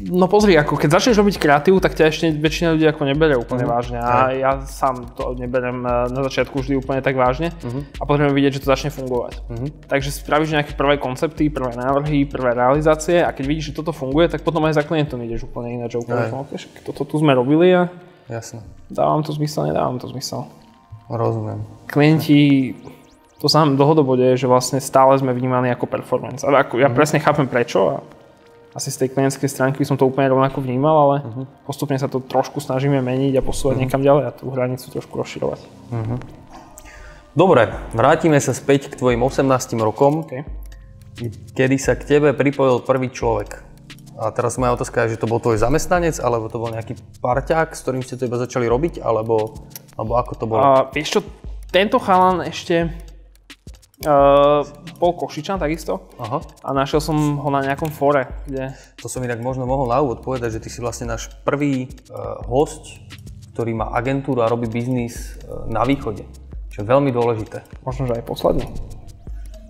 No 0.06 0.30
pozri, 0.30 0.54
ako 0.54 0.78
keď 0.78 0.94
začneš 0.94 1.18
robiť 1.18 1.42
kreatívu, 1.42 1.82
tak 1.82 1.98
ťa 1.98 2.06
ešte 2.06 2.26
väčšina 2.30 2.78
ľudí 2.78 2.86
ako 2.86 3.02
neberie 3.02 3.34
úplne 3.34 3.66
vážne 3.66 3.98
a 3.98 4.30
ja 4.30 4.62
sám 4.62 5.10
to 5.18 5.34
neberiem 5.34 5.82
eh, 5.82 6.06
na 6.06 6.20
začiatku 6.22 6.62
vždy 6.62 6.78
úplne 6.78 7.02
tak 7.02 7.18
vážne 7.18 7.50
a 7.98 8.02
potrebujem 8.06 8.38
vidieť, 8.38 8.52
že 8.58 8.62
to 8.62 8.70
začne 8.70 8.94
fungovať. 8.94 9.42
Takže 9.90 10.14
spravíš 10.14 10.54
nejaké 10.54 10.78
prvé 10.78 11.02
koncepty, 11.02 11.50
prvé 11.50 11.74
návrhy, 11.74 12.30
prvé 12.30 12.54
realizácie 12.54 13.26
a 13.26 13.34
keď 13.34 13.44
vidíš, 13.50 13.74
že 13.74 13.82
toto 13.82 13.90
funguje, 13.90 14.30
tak 14.30 14.46
potom 14.46 14.62
aj 14.70 14.78
za 14.78 14.84
klientom 14.86 15.18
ideš 15.18 15.50
úplne 15.50 15.74
ináč, 15.74 15.98
úplne, 15.98 16.30
okay, 16.30 16.62
však 16.62 16.86
toto 16.86 17.02
tu 17.02 17.18
sme 17.18 17.34
robili 17.34 17.74
a 17.74 17.90
Jasné. 18.30 18.62
dávam 18.86 19.26
to 19.26 19.34
zmysel, 19.34 19.66
nedávam 19.66 19.98
to 19.98 20.06
zmysel. 20.06 20.46
Rozumiem. 21.10 21.66
Klienti, 21.90 22.72
to 23.42 23.50
sa 23.50 23.66
nám 23.66 23.74
dlhodobo 23.74 24.14
deje, 24.14 24.46
že 24.46 24.46
vlastne 24.46 24.78
stále 24.78 25.18
sme 25.18 25.34
vnímaní 25.34 25.74
ako 25.74 25.90
performance. 25.90 26.46
Ale 26.46 26.62
ako, 26.62 26.78
ja 26.78 26.86
presne 26.94 27.18
chápem 27.18 27.50
prečo 27.50 27.78
a 27.90 27.94
asi 28.72 28.88
z 28.88 29.04
tej 29.04 29.08
klientskej 29.12 29.48
stránky 29.52 29.84
by 29.84 29.86
som 29.86 30.00
to 30.00 30.08
úplne 30.08 30.32
rovnako 30.32 30.64
vnímal, 30.64 30.96
ale 31.08 31.16
postupne 31.68 32.00
sa 32.00 32.08
to 32.08 32.24
trošku 32.24 32.56
snažíme 32.56 33.04
meniť 33.04 33.36
a 33.36 33.44
posúvať 33.44 33.84
niekam 33.84 34.00
ďalej 34.00 34.24
a 34.28 34.30
tú 34.32 34.48
hranicu 34.48 34.88
trošku 34.88 35.12
rozširovať. 35.20 35.60
Dobre, 37.32 37.72
vrátime 37.96 38.36
sa 38.40 38.52
späť 38.52 38.92
k 38.92 38.96
tvojim 38.96 39.20
18 39.20 39.48
rokom, 39.80 40.24
Okay. 40.28 40.44
kedy 41.52 41.76
sa 41.76 41.92
k 41.96 42.04
tebe 42.08 42.32
pripojil 42.32 42.80
prvý 42.84 43.12
človek. 43.12 43.60
A 44.16 44.28
teraz 44.32 44.56
moja 44.60 44.76
otázka 44.76 45.04
je, 45.08 45.16
že 45.16 45.20
to 45.20 45.28
bol 45.28 45.40
tvoj 45.40 45.56
zamestnanec, 45.60 46.20
alebo 46.20 46.48
to 46.48 46.60
bol 46.60 46.68
nejaký 46.72 46.96
parťák, 47.20 47.72
s 47.72 47.80
ktorým 47.84 48.04
ste 48.04 48.16
to 48.16 48.28
iba 48.28 48.36
začali 48.36 48.68
robiť, 48.68 49.00
alebo, 49.00 49.56
alebo 49.96 50.12
ako 50.16 50.32
to 50.36 50.44
bolo? 50.48 50.60
A 50.60 50.88
vieš 50.92 51.16
čo, 51.16 51.20
tento 51.72 51.96
chalan 52.00 52.44
ešte 52.44 52.92
uh, 54.02 54.62
bol 54.98 55.12
Košičan 55.14 55.58
takisto 55.58 56.10
Aha. 56.18 56.42
a 56.62 56.68
našiel 56.74 57.00
som 57.02 57.16
ho 57.38 57.48
na 57.50 57.62
nejakom 57.62 57.90
fore, 57.90 58.28
kde 58.46 58.74
To 59.02 59.06
som 59.10 59.22
inak 59.22 59.38
možno 59.38 59.66
mohol 59.66 59.90
na 59.90 59.98
úvod 60.02 60.22
povedať, 60.22 60.58
že 60.58 60.62
ty 60.62 60.68
si 60.70 60.82
vlastne 60.82 61.10
náš 61.10 61.30
prvý 61.46 61.90
uh, 62.10 62.42
host, 62.46 63.02
ktorý 63.54 63.74
má 63.74 63.90
agentúru 63.94 64.42
a 64.42 64.50
robí 64.50 64.66
biznis 64.70 65.38
uh, 65.46 65.66
na 65.70 65.86
východe. 65.86 66.26
Čo 66.72 66.82
je 66.82 66.86
veľmi 66.88 67.12
dôležité. 67.12 67.62
možno, 67.84 68.08
že 68.08 68.16
aj 68.16 68.24
posledný. 68.24 68.66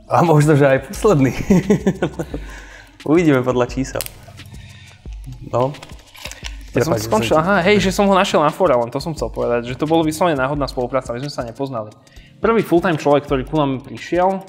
A 0.06 0.22
možno, 0.22 0.54
že 0.54 0.66
aj 0.68 0.92
posledný. 0.92 1.32
Uvidíme 3.10 3.42
podľa 3.42 3.66
čísel. 3.66 4.02
No, 5.50 5.74
Keď 6.72 6.80
som 6.88 6.96
skončil, 6.96 7.36
aha, 7.36 7.60
hej, 7.68 7.84
že 7.84 7.92
som 7.92 8.08
ho 8.08 8.14
našiel 8.16 8.40
na 8.40 8.48
fore, 8.48 8.72
len 8.72 8.88
to 8.88 8.96
som 8.96 9.12
chcel 9.12 9.28
povedať, 9.28 9.68
že 9.68 9.76
to 9.76 9.84
bolo 9.84 10.00
vyslovene 10.00 10.40
náhodná 10.40 10.64
spolupráca, 10.64 11.12
my 11.12 11.20
sme 11.20 11.32
sa 11.32 11.44
nepoznali. 11.44 11.92
Prvý 12.42 12.60
full-time 12.60 12.98
človek, 12.98 13.22
ktorý 13.22 13.42
ku 13.46 13.54
nám 13.54 13.80
prišiel, 13.80 14.42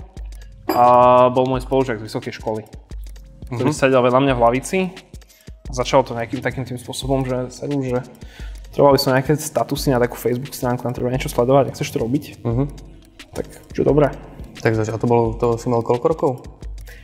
a 0.65 0.83
bol 1.29 1.45
môj 1.45 1.61
spolužiak 1.61 2.01
z 2.01 2.07
vysokej 2.09 2.33
školy, 2.33 2.61
ktorý 3.47 3.69
Mhm. 3.69 3.77
sedel 3.77 4.01
vedľa 4.01 4.19
mňa 4.19 4.33
v 4.33 4.41
lavici. 4.41 4.79
Začalo 5.69 6.01
to 6.01 6.17
nejakým 6.17 6.41
takým 6.41 6.65
tým 6.65 6.75
spôsobom, 6.75 7.21
že 7.21 7.53
sedel, 7.53 7.83
že 7.83 7.99
trebali 8.71 8.97
som 8.97 9.13
nejaké 9.13 9.35
statusy 9.35 9.91
na 9.91 10.01
takú 10.01 10.15
Facebook 10.15 10.51
stránku, 10.51 10.81
tam 10.81 10.91
treba 10.91 11.13
niečo 11.13 11.29
sledovať, 11.29 11.69
nechceš 11.69 11.89
to 11.89 12.01
robiť? 12.01 12.23
Mhm. 12.41 12.63
Tak, 13.33 13.45
že 13.73 13.81
dobré. 13.83 14.09
Tak 14.57 14.73
zač- 14.73 14.89
a 14.89 14.97
to 14.97 15.05
bolo, 15.05 15.33
to 15.35 15.57
si 15.57 15.69
mal 15.69 15.83
koľko 15.83 16.05
rokov? 16.07 16.31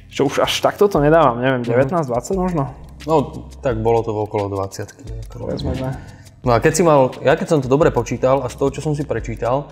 Čo 0.09 0.25
už 0.25 0.41
až 0.41 0.57
takto 0.57 0.89
to 0.89 0.97
nedávam, 0.97 1.37
neviem, 1.37 1.61
Mhm. 1.61 1.69
19-20 1.69 2.33
možno? 2.33 2.73
No, 3.05 3.45
tak 3.61 3.77
bolo 3.77 4.01
to 4.01 4.09
okolo 4.11 4.49
20. 4.49 4.89
Povedzme, 5.29 5.75
že... 5.75 5.85
No 6.41 6.55
a 6.55 6.59
keď 6.59 6.73
si 6.73 6.81
mal, 6.81 7.11
ja 7.21 7.35
keď 7.35 7.47
som 7.47 7.59
to 7.59 7.67
dobre 7.67 7.91
počítal 7.91 8.41
a 8.41 8.49
z 8.49 8.55
toho, 8.55 8.71
čo 8.71 8.81
som 8.81 8.95
si 8.95 9.03
prečítal, 9.03 9.67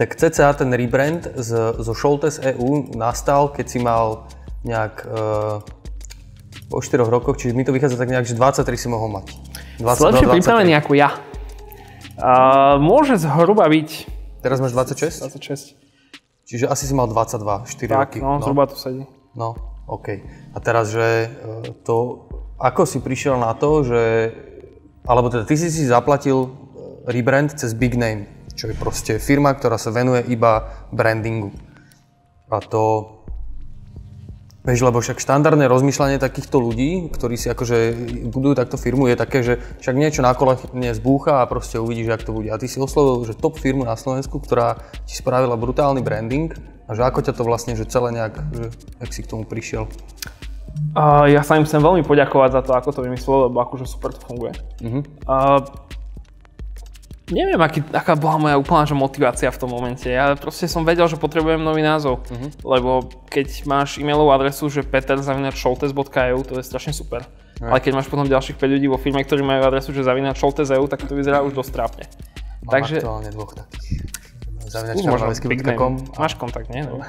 tak 0.00 0.16
cca 0.16 0.56
ten 0.56 0.72
rebrand 0.72 1.28
z, 1.36 1.76
zo 1.76 1.92
Šoltes 1.92 2.40
EU 2.40 2.88
nastal, 2.96 3.52
keď 3.52 3.66
si 3.68 3.78
mal 3.84 4.24
nejak 4.64 5.04
e, 5.04 5.60
po 6.72 6.80
4 6.80 7.04
rokoch, 7.04 7.36
čiže 7.36 7.52
mi 7.52 7.68
to 7.68 7.76
vychádza 7.76 8.00
tak 8.00 8.08
nejak, 8.08 8.24
že 8.24 8.32
23 8.32 8.64
si 8.80 8.88
mohol 8.88 9.20
mať. 9.20 9.36
22, 9.76 9.84
Lepšie 9.84 10.26
23. 10.32 10.36
pripravený 10.40 10.72
ako 10.80 10.92
ja. 10.96 11.20
A 12.16 12.32
môže 12.80 13.20
zhruba 13.20 13.68
byť 13.68 14.20
Teraz 14.40 14.56
máš 14.56 14.72
26? 14.72 15.20
26. 15.36 15.76
Čiže 16.48 16.64
asi 16.66 16.88
si 16.88 16.94
mal 16.96 17.04
22, 17.04 17.68
4 17.68 17.92
Tak, 17.92 18.16
roky. 18.16 18.18
no, 18.24 18.40
zhruba 18.40 18.64
to 18.72 18.80
sedí. 18.80 19.04
No, 19.36 19.54
OK. 19.84 20.24
A 20.56 20.58
teraz, 20.64 20.90
že 20.90 21.28
e, 21.28 21.76
to, 21.84 22.24
ako 22.56 22.88
si 22.88 23.04
prišiel 23.04 23.36
na 23.36 23.52
to, 23.52 23.84
že, 23.84 24.32
alebo 25.04 25.28
teda 25.28 25.44
ty 25.44 25.60
si 25.60 25.68
si 25.68 25.84
zaplatil 25.84 26.48
e, 26.48 26.50
rebrand 27.04 27.52
cez 27.52 27.76
Big 27.76 28.00
Name, 28.00 28.39
čo 28.54 28.70
je 28.70 28.74
proste 28.74 29.12
firma, 29.22 29.54
ktorá 29.54 29.78
sa 29.78 29.94
venuje 29.94 30.26
iba 30.30 30.84
brandingu. 30.90 31.54
A 32.50 32.58
to, 32.58 32.82
vieš, 34.66 34.82
lebo 34.82 34.98
však 34.98 35.22
štandardné 35.22 35.70
rozmýšľanie 35.70 36.18
takýchto 36.18 36.58
ľudí, 36.58 37.08
ktorí 37.14 37.38
si 37.38 37.46
akože 37.46 37.94
budujú 38.26 38.54
takto 38.58 38.74
firmu, 38.74 39.06
je 39.06 39.16
také, 39.16 39.46
že 39.46 39.62
však 39.78 39.94
niečo 39.94 40.20
na 40.26 40.34
kolene 40.34 40.90
zbúcha 40.92 41.42
a 41.42 41.48
proste 41.50 41.78
uvidíš, 41.78 42.10
jak 42.10 42.26
to 42.26 42.34
bude. 42.34 42.50
A 42.50 42.58
ty 42.58 42.66
si 42.66 42.82
oslovil, 42.82 43.22
že 43.22 43.38
top 43.38 43.58
firmu 43.58 43.86
na 43.86 43.94
Slovensku, 43.94 44.42
ktorá 44.42 44.82
ti 45.06 45.14
spravila 45.14 45.54
brutálny 45.54 46.02
branding 46.02 46.50
a 46.90 46.94
že 46.98 47.06
ako 47.06 47.22
ťa 47.22 47.32
to 47.38 47.46
vlastne, 47.46 47.78
že 47.78 47.86
celé 47.86 48.10
nejak, 48.10 48.34
že 48.50 48.64
jak 48.98 49.10
si 49.14 49.22
k 49.22 49.30
tomu 49.30 49.46
prišiel. 49.46 49.86
A 50.94 51.30
ja 51.30 51.46
sa 51.46 51.54
im 51.54 51.66
chcem 51.66 51.78
veľmi 51.78 52.02
poďakovať 52.02 52.50
za 52.50 52.62
to, 52.66 52.70
ako 52.74 52.90
to 52.90 53.00
vymyslel, 53.06 53.46
lebo 53.46 53.62
akože 53.62 53.86
super 53.86 54.10
to 54.10 54.22
funguje. 54.26 54.54
Mhm. 54.82 55.00
A 55.30 55.62
neviem, 57.30 57.60
aký, 57.62 57.80
aká 57.94 58.14
bola 58.18 58.36
moja 58.36 58.56
úplná 58.58 58.82
že 58.84 58.94
motivácia 58.94 59.48
v 59.50 59.58
tom 59.58 59.70
momente. 59.70 60.06
Ja 60.10 60.34
proste 60.34 60.66
som 60.66 60.82
vedel, 60.82 61.06
že 61.06 61.16
potrebujem 61.16 61.62
nový 61.62 61.80
názov, 61.80 62.26
lebo 62.62 63.06
keď 63.30 63.64
máš 63.66 63.98
e-mailovú 64.02 64.34
adresu, 64.34 64.66
že 64.68 64.82
peter.scholtes.eu, 64.82 66.38
to 66.42 66.52
je 66.58 66.64
strašne 66.66 66.92
super. 66.92 67.24
Ale 67.60 67.76
keď 67.76 67.92
máš 67.92 68.08
potom 68.08 68.24
ďalších 68.24 68.56
5 68.56 68.72
ľudí 68.72 68.88
vo 68.88 68.96
firme, 68.96 69.20
ktorí 69.20 69.44
majú 69.44 69.68
adresu, 69.68 69.92
že 69.92 70.00
zavinačoltes.eu, 70.00 70.84
tak 70.88 71.04
to 71.04 71.12
vyzerá 71.12 71.44
už 71.44 71.52
dosť 71.52 71.70
trápne. 71.76 72.04
Mám 72.64 72.72
Takže 72.72 73.04
aktuálne 73.04 73.30
dvoch 73.36 73.52
takých. 73.52 74.00
Zavinačkarnavesky.com. 74.70 75.92
Máš 76.16 76.32
kontakt, 76.40 76.68
nie? 76.72 76.86
No. 76.88 77.04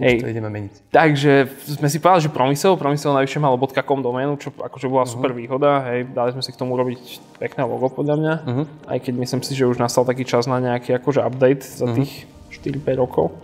Hej, 0.00 0.24
to 0.24 0.32
ideme 0.32 0.48
meniť. 0.48 0.72
Takže 0.88 1.32
sme 1.76 1.86
si 1.86 2.00
povedali, 2.00 2.24
že 2.24 2.32
Promysel, 2.32 2.72
Promysel 2.74 3.12
najvyššie 3.12 3.36
malo 3.38 3.60
.com 3.60 4.00
doménu, 4.00 4.40
čo 4.40 4.48
akože 4.50 4.88
bola 4.88 5.04
super 5.04 5.30
výhoda, 5.30 5.84
hej, 5.92 6.08
dali 6.08 6.32
sme 6.32 6.40
si 6.40 6.50
k 6.50 6.56
tomu 6.56 6.72
robiť 6.74 7.20
pekné 7.36 7.62
logo 7.62 7.92
podľa 7.92 8.16
mňa, 8.16 8.34
Mhm. 8.42 8.62
aj 8.88 8.98
keď 8.98 9.14
myslím 9.20 9.42
si, 9.44 9.52
že 9.52 9.68
už 9.68 9.76
nastal 9.76 10.08
taký 10.08 10.24
čas 10.24 10.48
na 10.48 10.56
nejaký 10.56 10.96
akože 10.96 11.20
update 11.20 11.62
za 11.62 11.84
Mhm. 11.84 11.94
tých 11.94 12.12
4-5 12.50 12.96
rokov 12.96 13.36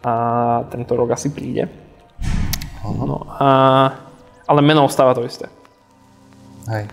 a 0.00 0.12
tento 0.70 0.94
rok 0.94 1.10
asi 1.10 1.28
príde. 1.28 1.66
No 2.86 3.26
a, 3.26 3.90
ale 4.46 4.60
meno 4.62 4.86
ostáva 4.86 5.10
to 5.12 5.26
isté. 5.26 5.50
Hej. 6.70 6.86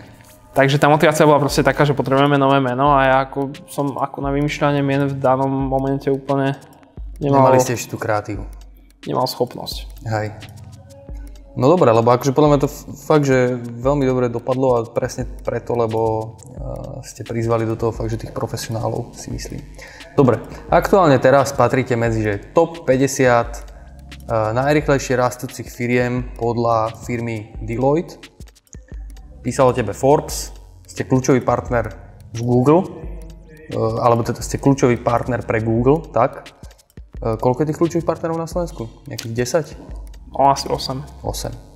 Takže 0.50 0.78
tá 0.78 0.86
motivácia 0.86 1.26
bola 1.26 1.38
proste 1.38 1.62
taká, 1.62 1.82
že 1.82 1.94
potrebujeme 1.94 2.34
nové 2.34 2.58
meno 2.58 2.94
a 2.94 3.00
ja 3.02 3.16
ako 3.22 3.54
som 3.66 3.98
ako 3.98 4.22
na 4.22 4.30
vymýšľanie 4.30 4.82
mien 4.82 5.06
v 5.06 5.14
danom 5.14 5.50
momente 5.50 6.06
úplne 6.06 6.54
nemal, 7.18 7.50
Nemali 7.50 7.58
ste 7.58 7.74
ešte 7.74 7.90
tú 7.90 7.98
kreatívu. 7.98 8.42
Nemal 9.08 9.28
schopnosť. 9.28 10.06
Hej. 10.08 10.32
No 11.54 11.70
dobre, 11.70 11.94
lebo 11.94 12.10
akože 12.10 12.34
podľa 12.34 12.50
mňa 12.50 12.60
to 12.66 12.70
fakt, 13.06 13.30
že 13.30 13.54
veľmi 13.62 14.02
dobre 14.02 14.26
dopadlo 14.26 14.74
a 14.74 14.78
presne 14.90 15.22
preto, 15.22 15.78
lebo 15.78 16.34
uh, 16.50 16.98
ste 17.06 17.22
prizvali 17.22 17.62
do 17.62 17.78
toho 17.78 17.94
fakt, 17.94 18.10
že 18.10 18.26
tých 18.26 18.34
profesionálov, 18.34 19.14
si 19.14 19.30
myslím. 19.30 19.62
Dobre, 20.18 20.42
aktuálne 20.74 21.14
teraz 21.22 21.54
patríte 21.54 21.94
medzi 21.94 22.26
že 22.26 22.42
top 22.50 22.82
50 22.82 22.90
uh, 22.90 24.50
najrychlejšie 24.50 25.14
rastúcich 25.14 25.70
firiem 25.70 26.34
podľa 26.34 26.90
firmy 27.06 27.54
Deloitte. 27.62 28.18
Písalo 29.46 29.70
tebe 29.70 29.94
Forbes, 29.94 30.50
ste 30.90 31.06
kľúčový 31.06 31.38
partner 31.38 31.86
v 32.34 32.40
Google, 32.42 32.82
uh, 32.82 34.02
alebo 34.02 34.26
teda 34.26 34.42
ste 34.42 34.58
kľúčový 34.58 34.98
partner 34.98 35.46
pre 35.46 35.62
Google, 35.62 36.02
tak? 36.10 36.50
Uh, 37.24 37.40
koľko 37.40 37.64
je 37.64 37.68
tých 37.72 37.80
kľúčových 37.80 38.04
partnerov 38.04 38.36
na 38.36 38.44
Slovensku? 38.44 38.84
Nejakých 39.08 39.32
10? 39.72 40.36
O, 40.36 40.44
asi 40.52 40.68
8. 40.68 41.24
8. 41.24 41.74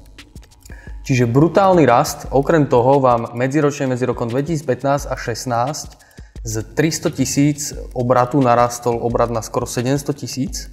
Čiže 1.09 1.25
brutálny 1.25 1.89
rast, 1.89 2.29
okrem 2.29 2.69
toho 2.69 3.01
vám 3.01 3.33
medziročne 3.33 3.89
medzi 3.89 4.05
rokom 4.05 4.29
2015 4.29 5.09
a 5.09 5.17
16 5.17 5.97
z 6.45 6.55
300 6.77 7.17
tisíc 7.17 7.73
obratu 7.97 8.37
narastol 8.45 9.01
obrat 9.01 9.33
na 9.33 9.41
skoro 9.41 9.65
700 9.65 10.05
tisíc. 10.13 10.69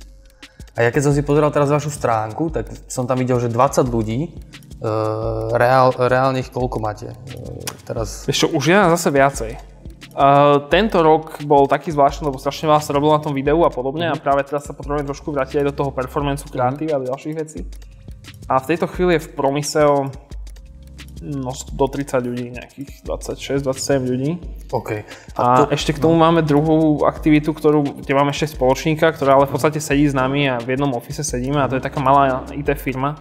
A 0.76 0.84
ja 0.84 0.92
keď 0.92 1.08
som 1.08 1.14
si 1.16 1.24
pozeral 1.24 1.56
teraz 1.56 1.72
vašu 1.72 1.88
stránku, 1.88 2.52
tak 2.52 2.68
som 2.92 3.08
tam 3.08 3.16
videl, 3.16 3.40
že 3.40 3.48
20 3.48 3.88
ľudí, 3.88 4.28
e, 4.28 4.30
reál, 5.56 5.96
reálne 5.96 6.44
ich 6.44 6.52
koľko 6.52 6.84
máte? 6.84 7.16
E, 7.16 7.16
teraz, 7.88 8.28
čo, 8.28 8.52
už 8.52 8.64
je 8.68 8.76
nás 8.76 8.92
zase 9.00 9.16
viacej. 9.16 9.75
Uh, 10.16 10.72
tento 10.72 11.04
rok 11.04 11.44
bol 11.44 11.68
taký 11.68 11.92
zvláštny, 11.92 12.32
lebo 12.32 12.40
strašne 12.40 12.72
veľa 12.72 12.80
sa 12.80 12.96
robilo 12.96 13.12
na 13.12 13.20
tom 13.20 13.36
videu 13.36 13.60
a 13.68 13.72
podobne 13.72 14.08
a 14.08 14.16
práve 14.16 14.48
teraz 14.48 14.64
sa 14.64 14.72
potrebujeme 14.72 15.04
trošku 15.12 15.36
vrátiť 15.36 15.60
aj 15.60 15.66
do 15.68 15.76
toho 15.76 15.92
performanceu, 15.92 16.48
kreatív 16.48 16.96
a 16.96 17.04
do 17.04 17.12
ďalších 17.12 17.36
vecí. 17.36 17.68
A 18.48 18.64
v 18.64 18.68
tejto 18.72 18.88
chvíli 18.88 19.20
je 19.20 19.28
v 19.28 19.32
Promysel 19.36 20.08
no, 21.22 21.52
do 21.54 21.86
30 21.88 22.28
ľudí, 22.28 22.46
nejakých 22.56 23.06
26-27 23.06 24.12
ľudí. 24.12 24.32
OK. 24.72 25.06
A 25.40 25.70
ešte 25.72 25.96
k 25.96 26.02
tomu 26.02 26.20
máme 26.20 26.44
druhú 26.44 27.04
aktivitu, 27.08 27.56
ktorú, 27.56 28.04
kde 28.04 28.14
máme 28.16 28.36
ešte 28.36 28.56
spoločníka, 28.58 29.12
ktorá 29.16 29.40
ale 29.40 29.48
v 29.48 29.54
podstate 29.56 29.80
sedí 29.80 30.10
s 30.10 30.16
nami 30.16 30.50
a 30.50 30.60
v 30.60 30.76
jednom 30.76 30.92
office 30.98 31.24
sedíme 31.24 31.62
a 31.62 31.70
to 31.70 31.80
je 31.80 31.84
taká 31.84 32.04
malá 32.04 32.44
IT 32.52 32.76
firma, 32.82 33.16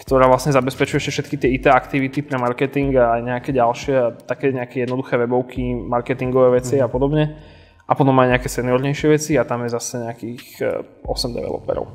ktorá 0.00 0.30
vlastne 0.30 0.54
zabezpečuje 0.54 0.98
ešte 1.02 1.12
všetky 1.20 1.36
tie 1.36 1.50
IT 1.60 1.66
aktivity 1.68 2.24
pre 2.24 2.40
marketing 2.40 2.96
a 2.96 3.20
nejaké 3.20 3.52
ďalšie, 3.52 3.94
a 3.96 4.14
také 4.16 4.54
nejaké 4.54 4.88
jednoduché 4.88 5.20
webovky, 5.20 5.74
marketingové 5.74 6.62
veci 6.62 6.80
a 6.80 6.88
podobne. 6.88 7.36
A 7.90 7.98
potom 7.98 8.14
aj 8.22 8.38
nejaké 8.38 8.46
seniornejšie 8.46 9.06
veci 9.10 9.34
a 9.34 9.42
tam 9.42 9.66
je 9.66 9.74
zase 9.74 9.98
nejakých 9.98 10.44
eh, 10.62 11.10
8 11.10 11.34
developerov. 11.34 11.90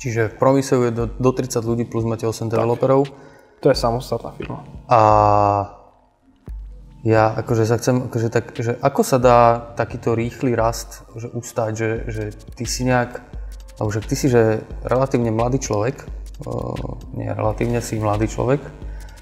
Čiže 0.00 0.32
v 0.32 0.34
Promiseu 0.40 0.80
je 0.88 0.92
do, 0.96 1.04
do 1.10 1.30
30 1.34 1.60
ľudí 1.60 1.84
plus 1.84 2.08
máte 2.08 2.24
8 2.24 2.48
developerov. 2.48 3.04
To 3.60 3.68
je 3.68 3.76
samostatná 3.76 4.32
firma. 4.36 4.64
A 4.88 5.00
ja 7.04 7.32
akože 7.32 7.64
sa 7.64 7.80
chcem, 7.80 8.08
akože 8.12 8.28
tak, 8.28 8.52
že 8.56 8.76
ako 8.76 9.00
sa 9.00 9.16
dá 9.16 9.40
takýto 9.72 10.12
rýchly 10.12 10.52
rast 10.52 11.04
že 11.16 11.32
ustať, 11.32 11.72
že, 11.72 11.90
že 12.12 12.24
ty 12.56 12.68
si 12.68 12.84
nejak, 12.84 13.24
alebo 13.80 13.88
že 13.88 14.04
ty 14.04 14.14
si 14.16 14.28
že 14.28 14.64
relatívne 14.84 15.32
mladý 15.32 15.64
človek, 15.64 16.04
o, 16.44 16.76
nie 17.16 17.32
relatívne 17.32 17.80
si 17.80 17.96
mladý 17.96 18.28
človek, 18.28 18.60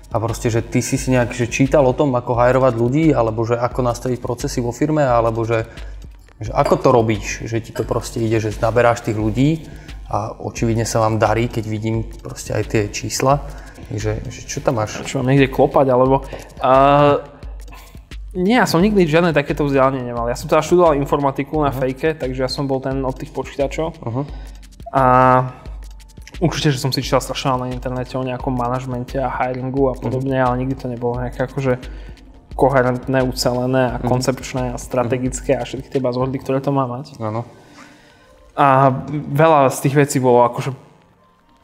a 0.09 0.17
proste, 0.17 0.49
že 0.49 0.65
ty 0.65 0.81
si 0.81 0.97
si 0.97 1.13
nejak 1.13 1.37
že 1.37 1.47
čítal 1.53 1.85
o 1.85 1.95
tom, 1.95 2.17
ako 2.17 2.33
hajrovať 2.35 2.75
ľudí, 2.75 3.05
alebo 3.13 3.45
že 3.45 3.61
ako 3.61 3.85
nastaviť 3.85 4.19
procesy 4.19 4.59
vo 4.65 4.73
firme, 4.73 5.05
alebo 5.05 5.45
že, 5.45 5.69
že 6.41 6.51
ako 6.51 6.75
to 6.81 6.89
robíš, 6.91 7.45
že 7.47 7.61
ti 7.61 7.71
to 7.77 7.85
proste 7.85 8.19
ide, 8.19 8.41
že 8.41 8.57
naberáš 8.59 9.05
tých 9.05 9.21
ľudí 9.21 9.69
a 10.09 10.33
očividne 10.35 10.89
sa 10.89 11.05
vám 11.05 11.21
darí, 11.21 11.53
keď 11.53 11.65
vidím 11.69 12.09
proste 12.25 12.57
aj 12.57 12.65
tie 12.73 12.83
čísla, 12.89 13.45
že, 13.95 14.21
že 14.29 14.41
čo 14.45 14.59
tam 14.61 14.81
máš? 14.83 15.01
Čo 15.09 15.21
mám 15.23 15.33
niekde 15.33 15.49
klopať, 15.49 15.87
alebo... 15.89 16.27
Uh, 16.61 17.25
nie, 18.37 18.61
ja 18.61 18.69
som 18.69 18.85
nikdy 18.85 19.09
žiadne 19.09 19.33
takéto 19.33 19.65
vzdelanie 19.65 20.05
nemal. 20.05 20.29
Ja 20.29 20.37
som 20.37 20.53
teda 20.53 20.61
študoval 20.61 21.01
informatiku 21.01 21.65
na 21.65 21.73
fejke, 21.73 22.13
takže 22.13 22.45
ja 22.45 22.51
som 22.53 22.69
bol 22.69 22.79
ten 22.79 23.01
od 23.01 23.17
tých 23.17 23.33
počítačov. 23.33 23.97
Uh-huh. 24.05 24.29
A 24.93 25.05
určite, 26.37 26.77
že 26.77 26.79
som 26.79 26.93
si 26.93 27.01
čítal 27.01 27.25
strašne 27.25 27.57
na 27.57 27.73
internete 27.73 28.15
o 28.21 28.23
nejakom 28.23 28.53
manažmente 28.53 29.17
a 29.17 29.33
hiringu 29.33 29.91
a 29.91 29.95
podobne, 29.97 30.37
ale 30.37 30.61
nikdy 30.61 30.77
to 30.77 30.87
nebolo 30.93 31.17
nejaké 31.17 31.49
akože 31.49 31.81
koherentné, 32.59 33.23
ucelené 33.23 33.95
a 33.95 34.03
koncepčné 34.03 34.75
a 34.75 34.77
strategické 34.77 35.55
a 35.55 35.63
všetky 35.63 35.89
tie 35.95 36.03
buzzwordy, 36.03 36.37
ktoré 36.43 36.59
to 36.59 36.75
má 36.75 36.91
mať. 36.91 37.17
Áno. 37.23 37.47
A 38.59 38.91
veľa 39.15 39.71
z 39.71 39.79
tých 39.87 39.95
vecí 39.95 40.17
bolo 40.19 40.43
akože 40.43 40.75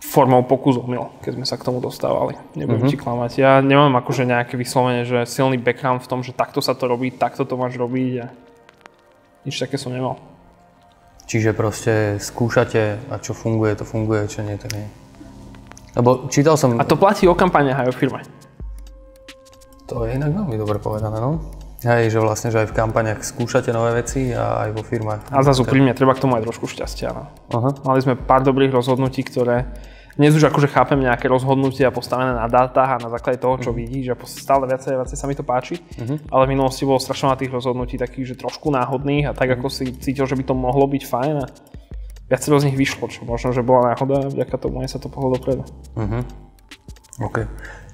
formou 0.05 0.45
pokus 0.45 0.77
omyl, 0.77 1.11
keď 1.25 1.33
sme 1.41 1.47
sa 1.49 1.57
k 1.57 1.65
tomu 1.65 1.81
dostávali. 1.81 2.37
Nebudem 2.55 2.85
mm-hmm. 2.85 2.93
ti 2.93 3.01
klamať. 3.01 3.33
Ja 3.41 3.65
nemám 3.65 3.97
akože 4.05 4.29
nejaké 4.29 4.61
vyslovene, 4.61 5.09
že 5.09 5.25
silný 5.25 5.57
background 5.57 6.05
v 6.05 6.11
tom, 6.11 6.21
že 6.21 6.37
takto 6.37 6.61
sa 6.61 6.77
to 6.77 6.85
robí, 6.85 7.09
takto 7.11 7.49
to 7.49 7.57
máš 7.57 7.81
robiť 7.81 8.13
a 8.21 8.27
nič 9.49 9.57
také 9.57 9.81
som 9.81 9.91
nemal. 9.91 10.21
Čiže 11.25 11.57
proste 11.57 12.21
skúšate 12.21 13.01
a 13.09 13.17
čo 13.17 13.33
funguje, 13.33 13.73
to 13.81 13.89
funguje, 13.89 14.29
čo 14.29 14.45
nie, 14.45 14.61
tak 14.61 14.77
nie. 14.77 14.85
Lebo 15.97 16.29
čítal 16.29 16.61
som... 16.61 16.77
A 16.77 16.85
to 16.85 17.01
platí 17.01 17.25
o 17.25 17.33
kampaniach 17.33 17.81
aj 17.81 17.89
o 17.89 17.95
firme. 17.97 18.21
To 19.89 20.05
je 20.05 20.21
inak 20.21 20.37
veľmi 20.37 20.57
dobre 20.61 20.77
povedané, 20.77 21.17
no. 21.17 21.41
Hej, 21.85 22.17
že 22.17 22.19
vlastne, 22.21 22.49
že 22.49 22.65
aj 22.65 22.73
v 22.73 22.77
kampaniach 22.81 23.21
skúšate 23.21 23.69
nové 23.69 24.01
veci 24.01 24.33
a 24.33 24.65
aj 24.65 24.71
vo 24.73 24.81
firmách. 24.81 25.29
A 25.29 25.45
zase 25.45 25.61
úprimne, 25.61 25.93
treba 25.93 26.17
k 26.17 26.25
tomu 26.25 26.41
aj 26.41 26.49
trošku 26.49 26.65
šťastia. 26.65 27.13
No. 27.13 27.29
Uh-huh. 27.53 27.73
Mali 27.85 28.01
sme 28.01 28.17
pár 28.17 28.41
dobrých 28.41 28.73
rozhodnutí, 28.73 29.21
ktoré 29.21 29.69
dnes 30.15 30.31
už 30.35 30.47
akože 30.47 30.71
chápem 30.71 31.03
nejaké 31.03 31.27
rozhodnutia 31.27 31.91
postavené 31.91 32.39
na 32.39 32.47
dátach 32.47 32.97
a 32.97 33.03
na 33.03 33.11
základe 33.11 33.43
toho, 33.43 33.59
čo 33.59 33.71
uh-huh. 33.75 33.83
vidíš 33.83 34.15
a 34.15 34.17
stále 34.31 34.71
viacej 34.71 34.95
a 34.95 35.01
viacej 35.03 35.19
sa 35.19 35.27
mi 35.27 35.35
to 35.35 35.43
páči. 35.43 35.83
Uh-huh. 35.99 36.19
Ale 36.31 36.47
v 36.47 36.53
minulosti 36.55 36.87
bolo 36.87 37.03
strašne 37.03 37.35
na 37.35 37.39
tých 37.39 37.51
rozhodnutí 37.51 37.99
takých, 37.99 38.35
že 38.35 38.41
trošku 38.41 38.71
náhodných 38.71 39.31
a 39.31 39.33
tak 39.35 39.51
uh-huh. 39.51 39.59
ako 39.59 39.67
si 39.71 39.91
cítil, 39.99 40.27
že 40.31 40.39
by 40.39 40.45
to 40.47 40.55
mohlo 40.55 40.87
byť 40.87 41.03
fajn 41.03 41.35
a 41.43 41.47
viacero 42.31 42.63
z 42.63 42.71
nich 42.71 42.79
vyšlo, 42.79 43.11
čo 43.11 43.27
možno, 43.27 43.51
že 43.51 43.67
bola 43.67 43.91
náhoda 43.91 44.27
a 44.27 44.31
vďaka 44.31 44.57
tomu 44.57 44.87
aj 44.87 44.95
sa 44.95 44.99
to 45.03 45.11
pohlo 45.11 45.35
dopredu. 45.35 45.67
Uh-huh. 45.99 46.23
OK. 47.23 47.51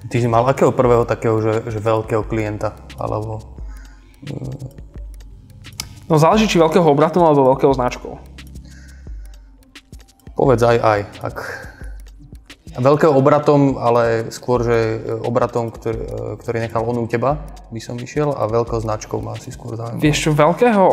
Ty 0.09 0.17
si 0.17 0.25
mal 0.29 0.45
akého 0.45 0.73
prvého 0.73 1.05
takého, 1.05 1.41
že, 1.41 1.53
že 1.69 1.77
veľkého 1.77 2.25
klienta? 2.25 2.73
Alebo 2.97 3.61
No 6.11 6.19
záleží, 6.19 6.43
či 6.51 6.59
veľkého 6.59 6.83
obratu 6.83 7.23
alebo 7.23 7.55
veľkého 7.55 7.71
značkou. 7.71 8.19
Povedz 10.35 10.61
aj 10.65 10.77
aj. 10.83 10.99
Ak... 11.23 11.37
Veľkého 12.71 13.11
obratom, 13.11 13.75
ale 13.75 14.31
skôr, 14.31 14.63
že 14.63 15.03
obratom, 15.27 15.67
ktorý, 15.75 15.99
ktorý 16.39 16.57
nechal 16.63 16.87
on 16.87 17.03
u 17.03 17.07
teba, 17.07 17.43
by 17.67 17.81
som 17.83 17.99
vyšiel 17.99 18.31
a 18.31 18.47
veľkou 18.47 18.79
značkou 18.79 19.19
má 19.19 19.35
si 19.35 19.51
skôr 19.51 19.75
záujem. 19.75 19.99
Vieš 19.99 20.17
čo, 20.23 20.31
veľkého 20.31 20.83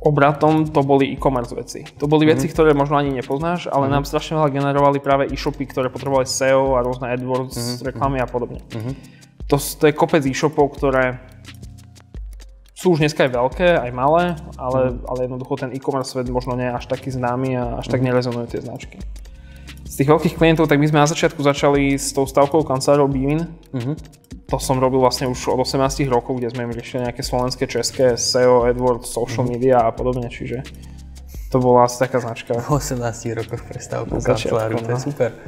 obratom 0.00 0.70
to 0.70 0.80
boli 0.80 1.12
e-commerce 1.12 1.52
veci. 1.52 1.84
To 1.98 2.06
boli 2.06 2.24
mm-hmm. 2.24 2.38
veci, 2.38 2.46
ktoré 2.48 2.72
možno 2.72 2.96
ani 2.96 3.12
nepoznáš, 3.12 3.68
ale 3.68 3.90
mm-hmm. 3.90 3.94
nám 4.00 4.04
strašne 4.08 4.38
veľa 4.40 4.50
generovali 4.54 4.98
práve 5.02 5.24
e-shopy, 5.28 5.68
ktoré 5.68 5.92
potrebovali 5.92 6.24
SEO 6.24 6.78
a 6.78 6.84
rôzne 6.86 7.12
AdWords, 7.12 7.58
mm-hmm. 7.58 7.86
reklamy 7.90 8.18
a 8.22 8.26
podobne. 8.30 8.62
Mm-hmm. 8.70 8.94
To, 9.50 9.56
to 9.58 9.84
je 9.90 9.92
kopec 9.92 10.22
e-shopov, 10.24 10.78
ktoré 10.78 11.18
sú 12.80 12.96
už 12.96 13.04
dneska 13.04 13.28
aj 13.28 13.32
veľké, 13.36 13.68
aj 13.76 13.90
malé, 13.92 14.40
ale, 14.56 14.80
mm. 14.96 15.04
ale 15.04 15.18
jednoducho 15.28 15.52
ten 15.60 15.70
e-commerce 15.76 16.16
svet 16.16 16.32
možno 16.32 16.56
nie 16.56 16.64
je 16.64 16.76
až 16.80 16.88
taký 16.88 17.12
známy 17.12 17.60
a 17.60 17.64
až 17.84 17.92
tak 17.92 18.00
mhm. 18.00 18.06
nerezonujú 18.08 18.46
tie 18.56 18.64
značky. 18.64 18.96
Z 20.00 20.08
tých 20.08 20.16
veľkých 20.16 20.40
klientov, 20.40 20.64
tak 20.64 20.80
my 20.80 20.88
sme 20.88 21.04
na 21.04 21.08
začiatku 21.12 21.44
začali 21.44 22.00
s 22.00 22.16
tou 22.16 22.24
stavkou 22.24 22.64
kancelárov 22.64 23.12
Bivin. 23.12 23.44
Mm-hmm. 23.76 23.94
To 24.48 24.56
som 24.56 24.80
robil 24.80 24.96
vlastne 24.96 25.28
už 25.28 25.52
od 25.52 25.60
18 25.60 26.08
rokov, 26.08 26.40
kde 26.40 26.56
sme 26.56 26.64
im 26.64 26.72
riešili 26.72 27.04
nejaké 27.04 27.20
slovenské, 27.20 27.68
české, 27.68 28.16
SEO, 28.16 28.64
AdWords, 28.64 29.12
social 29.12 29.44
mm-hmm. 29.44 29.52
media 29.52 29.84
a 29.84 29.92
podobne, 29.92 30.32
čiže 30.32 30.64
to 31.52 31.60
bola 31.60 31.84
asi 31.84 32.00
taká 32.00 32.16
značka. 32.16 32.56
V 32.56 32.80
18 32.80 33.44
rokoch 33.44 33.60
pre 33.60 33.76
stavku 33.76 34.24
kanceláru, 34.24 34.80
to 34.80 34.88
je 34.88 34.96
no. 34.96 35.04
super. 35.04 35.36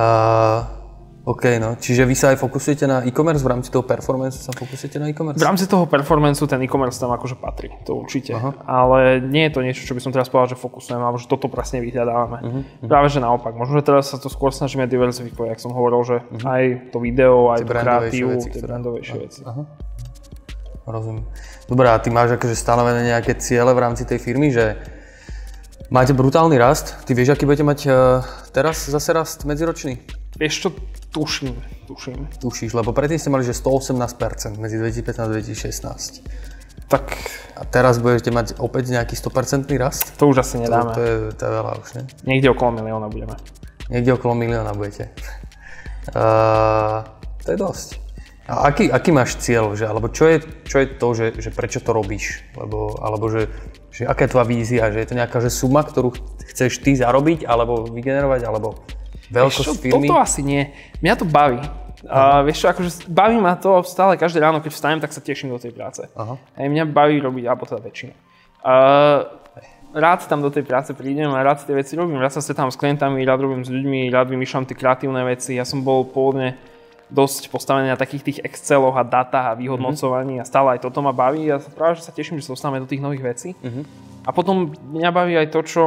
uh, 0.00 0.79
OK, 1.30 1.62
no. 1.62 1.78
Čiže 1.78 2.02
vy 2.10 2.14
sa 2.18 2.34
aj 2.34 2.42
fokusujete 2.42 2.90
na 2.90 3.06
e-commerce, 3.06 3.46
v 3.46 3.54
rámci 3.54 3.70
toho 3.70 3.86
performance 3.86 4.42
sa 4.42 4.50
fokusujete 4.50 4.98
na 4.98 5.14
e-commerce? 5.14 5.38
V 5.38 5.46
rámci 5.46 5.70
toho 5.70 5.86
performance 5.86 6.42
ten 6.42 6.58
e-commerce 6.66 6.98
tam 6.98 7.14
akože 7.14 7.38
patrí, 7.38 7.70
to 7.86 7.94
určite. 7.94 8.34
Aha. 8.34 8.50
Ale 8.66 9.22
nie 9.22 9.46
je 9.46 9.52
to 9.54 9.60
niečo, 9.62 9.86
čo 9.86 9.94
by 9.94 10.02
som 10.02 10.10
teraz 10.10 10.26
povedal, 10.26 10.58
že 10.58 10.58
fokusujeme, 10.58 10.98
alebo 10.98 11.22
že 11.22 11.30
toto 11.30 11.46
presne 11.46 11.86
vyhľadávame. 11.86 12.38
Uh-huh, 12.42 12.62
Práve 12.90 13.14
že 13.14 13.22
naopak. 13.22 13.54
Možno, 13.54 13.78
že 13.78 13.86
teraz 13.86 14.10
sa 14.10 14.18
to 14.18 14.26
skôr 14.26 14.50
snažíme 14.50 14.90
diverzifikovať, 14.90 15.54
ak 15.54 15.62
som 15.62 15.70
hovoril, 15.70 16.02
že 16.02 16.16
uh-huh. 16.18 16.50
aj 16.50 16.62
to 16.90 16.98
video, 16.98 17.54
aj 17.54 17.62
to 17.62 17.78
kreatívu, 17.78 18.34
tie 18.50 18.62
brandovejšie 18.66 19.16
veci. 19.22 19.40
Aha. 19.46 19.62
Rozumiem. 20.90 21.30
Dobre, 21.70 21.86
a 21.86 22.02
ty 22.02 22.10
máš 22.10 22.34
akože 22.34 22.58
stanovené 22.58 23.06
nejaké 23.06 23.38
ciele 23.38 23.70
v 23.70 23.78
rámci 23.78 24.02
tej 24.02 24.18
firmy, 24.18 24.50
že 24.50 24.74
máte 25.94 26.10
brutálny 26.10 26.58
rast. 26.58 26.98
Ty 27.06 27.14
vieš, 27.14 27.38
aký 27.38 27.46
budete 27.46 27.62
mať 27.62 27.78
uh, 27.86 27.94
teraz 28.50 28.90
zase 28.90 29.14
rast 29.14 29.46
medziročný? 29.46 30.02
Vieš 30.34 30.54
čo, 30.66 30.68
Tuším, 31.10 31.58
tuším. 31.90 32.30
Tušíš, 32.38 32.70
lebo 32.78 32.94
predtým 32.94 33.18
ste 33.18 33.30
mali, 33.34 33.42
že 33.42 33.50
118% 33.50 34.62
medzi 34.62 34.78
2015 34.78 35.18
a 35.18 35.26
2016. 35.26 36.22
Tak... 36.86 37.04
A 37.60 37.68
teraz 37.68 38.00
budete 38.00 38.32
mať 38.32 38.56
opäť 38.56 38.88
nejaký 38.88 39.18
100% 39.18 39.68
rast? 39.76 40.16
To 40.16 40.32
už 40.32 40.40
asi 40.40 40.56
nedáme. 40.64 40.96
To, 40.96 40.96
to, 40.96 41.00
je, 41.04 41.14
to 41.36 41.42
je 41.44 41.52
veľa 41.52 41.72
už, 41.76 41.88
ne? 41.92 42.02
Niekde 42.24 42.48
okolo 42.56 42.70
milióna 42.80 43.12
budeme. 43.12 43.36
Niekde 43.92 44.16
okolo 44.16 44.32
milióna 44.32 44.72
budete. 44.72 45.12
Uh, 46.14 47.04
to 47.44 47.48
je 47.52 47.58
dosť. 47.60 47.88
A 48.48 48.72
aký, 48.72 48.88
aký 48.88 49.10
máš 49.12 49.38
cieľ, 49.38 49.76
že, 49.76 49.86
alebo 49.86 50.08
čo 50.08 50.26
je, 50.26 50.42
čo 50.66 50.82
je 50.82 50.86
to, 50.88 51.08
že, 51.14 51.26
že 51.38 51.50
prečo 51.52 51.84
to 51.84 51.92
robíš? 51.92 52.42
Lebo, 52.56 52.96
alebo 52.98 53.28
že, 53.28 53.46
že 53.92 54.08
aká 54.08 54.24
je 54.26 54.32
tvoja 54.32 54.46
vízia, 54.48 54.90
že 54.90 55.04
je 55.04 55.08
to 55.12 55.18
nejaká 55.18 55.38
že 55.38 55.52
suma, 55.52 55.84
ktorú 55.84 56.16
chceš 56.50 56.80
ty 56.80 56.96
zarobiť, 56.96 57.44
alebo 57.44 57.86
vygenerovať, 57.86 58.40
alebo 58.48 58.80
Veľkosť 59.30 59.66
čo, 59.66 59.72
firmy? 59.78 60.10
Toto 60.10 60.18
asi 60.18 60.42
nie. 60.42 60.74
Mňa 61.00 61.14
to 61.16 61.26
baví. 61.26 61.62
A 62.08 62.40
vieš 62.42 62.64
čo, 62.64 62.66
akože 62.72 63.06
baví 63.06 63.36
ma 63.38 63.54
to 63.54 63.84
stále 63.84 64.16
každé 64.16 64.40
ráno, 64.40 64.58
keď 64.64 64.72
vstanem, 64.72 65.00
tak 65.00 65.12
sa 65.12 65.20
teším 65.20 65.52
do 65.52 65.60
tej 65.60 65.70
práce. 65.70 66.04
Aha. 66.16 66.34
Aj 66.36 66.66
mňa 66.66 66.84
baví 66.88 67.20
robiť, 67.20 67.44
alebo 67.44 67.68
teda 67.68 67.80
väčšina. 67.84 68.14
Uh, 68.60 69.28
rád 69.92 70.24
tam 70.26 70.40
do 70.40 70.50
tej 70.50 70.62
práce 70.62 70.90
prídem 70.94 71.30
a 71.34 71.42
rád 71.42 71.62
tie 71.66 71.76
veci 71.76 71.98
robím. 71.98 72.18
Rád 72.18 72.38
sa 72.38 72.42
stretám 72.42 72.70
s 72.70 72.78
klientami, 72.78 73.20
rád 73.26 73.44
robím 73.44 73.62
s 73.66 73.70
ľuďmi, 73.70 74.08
rád 74.10 74.30
vymýšľam 74.32 74.64
tie 74.66 74.76
kreatívne 74.78 75.22
veci. 75.26 75.58
Ja 75.58 75.66
som 75.68 75.82
bol 75.82 76.06
pôvodne 76.06 76.56
dosť 77.10 77.50
postavený 77.50 77.90
na 77.90 77.98
takých 77.98 78.22
tých 78.22 78.38
Exceloch 78.46 78.94
a 78.94 79.02
datách 79.02 79.46
a 79.50 79.58
vyhodnocovaní 79.58 80.38
mm-hmm. 80.38 80.46
a 80.46 80.50
stále 80.50 80.78
aj 80.78 80.86
toto 80.86 81.02
ma 81.02 81.10
baví 81.10 81.50
a 81.50 81.58
práve 81.58 81.98
že 81.98 82.06
sa 82.06 82.14
teším, 82.14 82.38
že 82.38 82.46
sa 82.46 82.54
dostávame 82.54 82.78
do 82.78 82.86
tých 82.86 83.02
nových 83.02 83.34
vecí. 83.34 83.50
Mm-hmm. 83.58 83.84
A 84.24 84.30
potom 84.30 84.70
mňa 84.94 85.10
baví 85.10 85.34
aj 85.34 85.50
to, 85.50 85.60
čo 85.66 85.82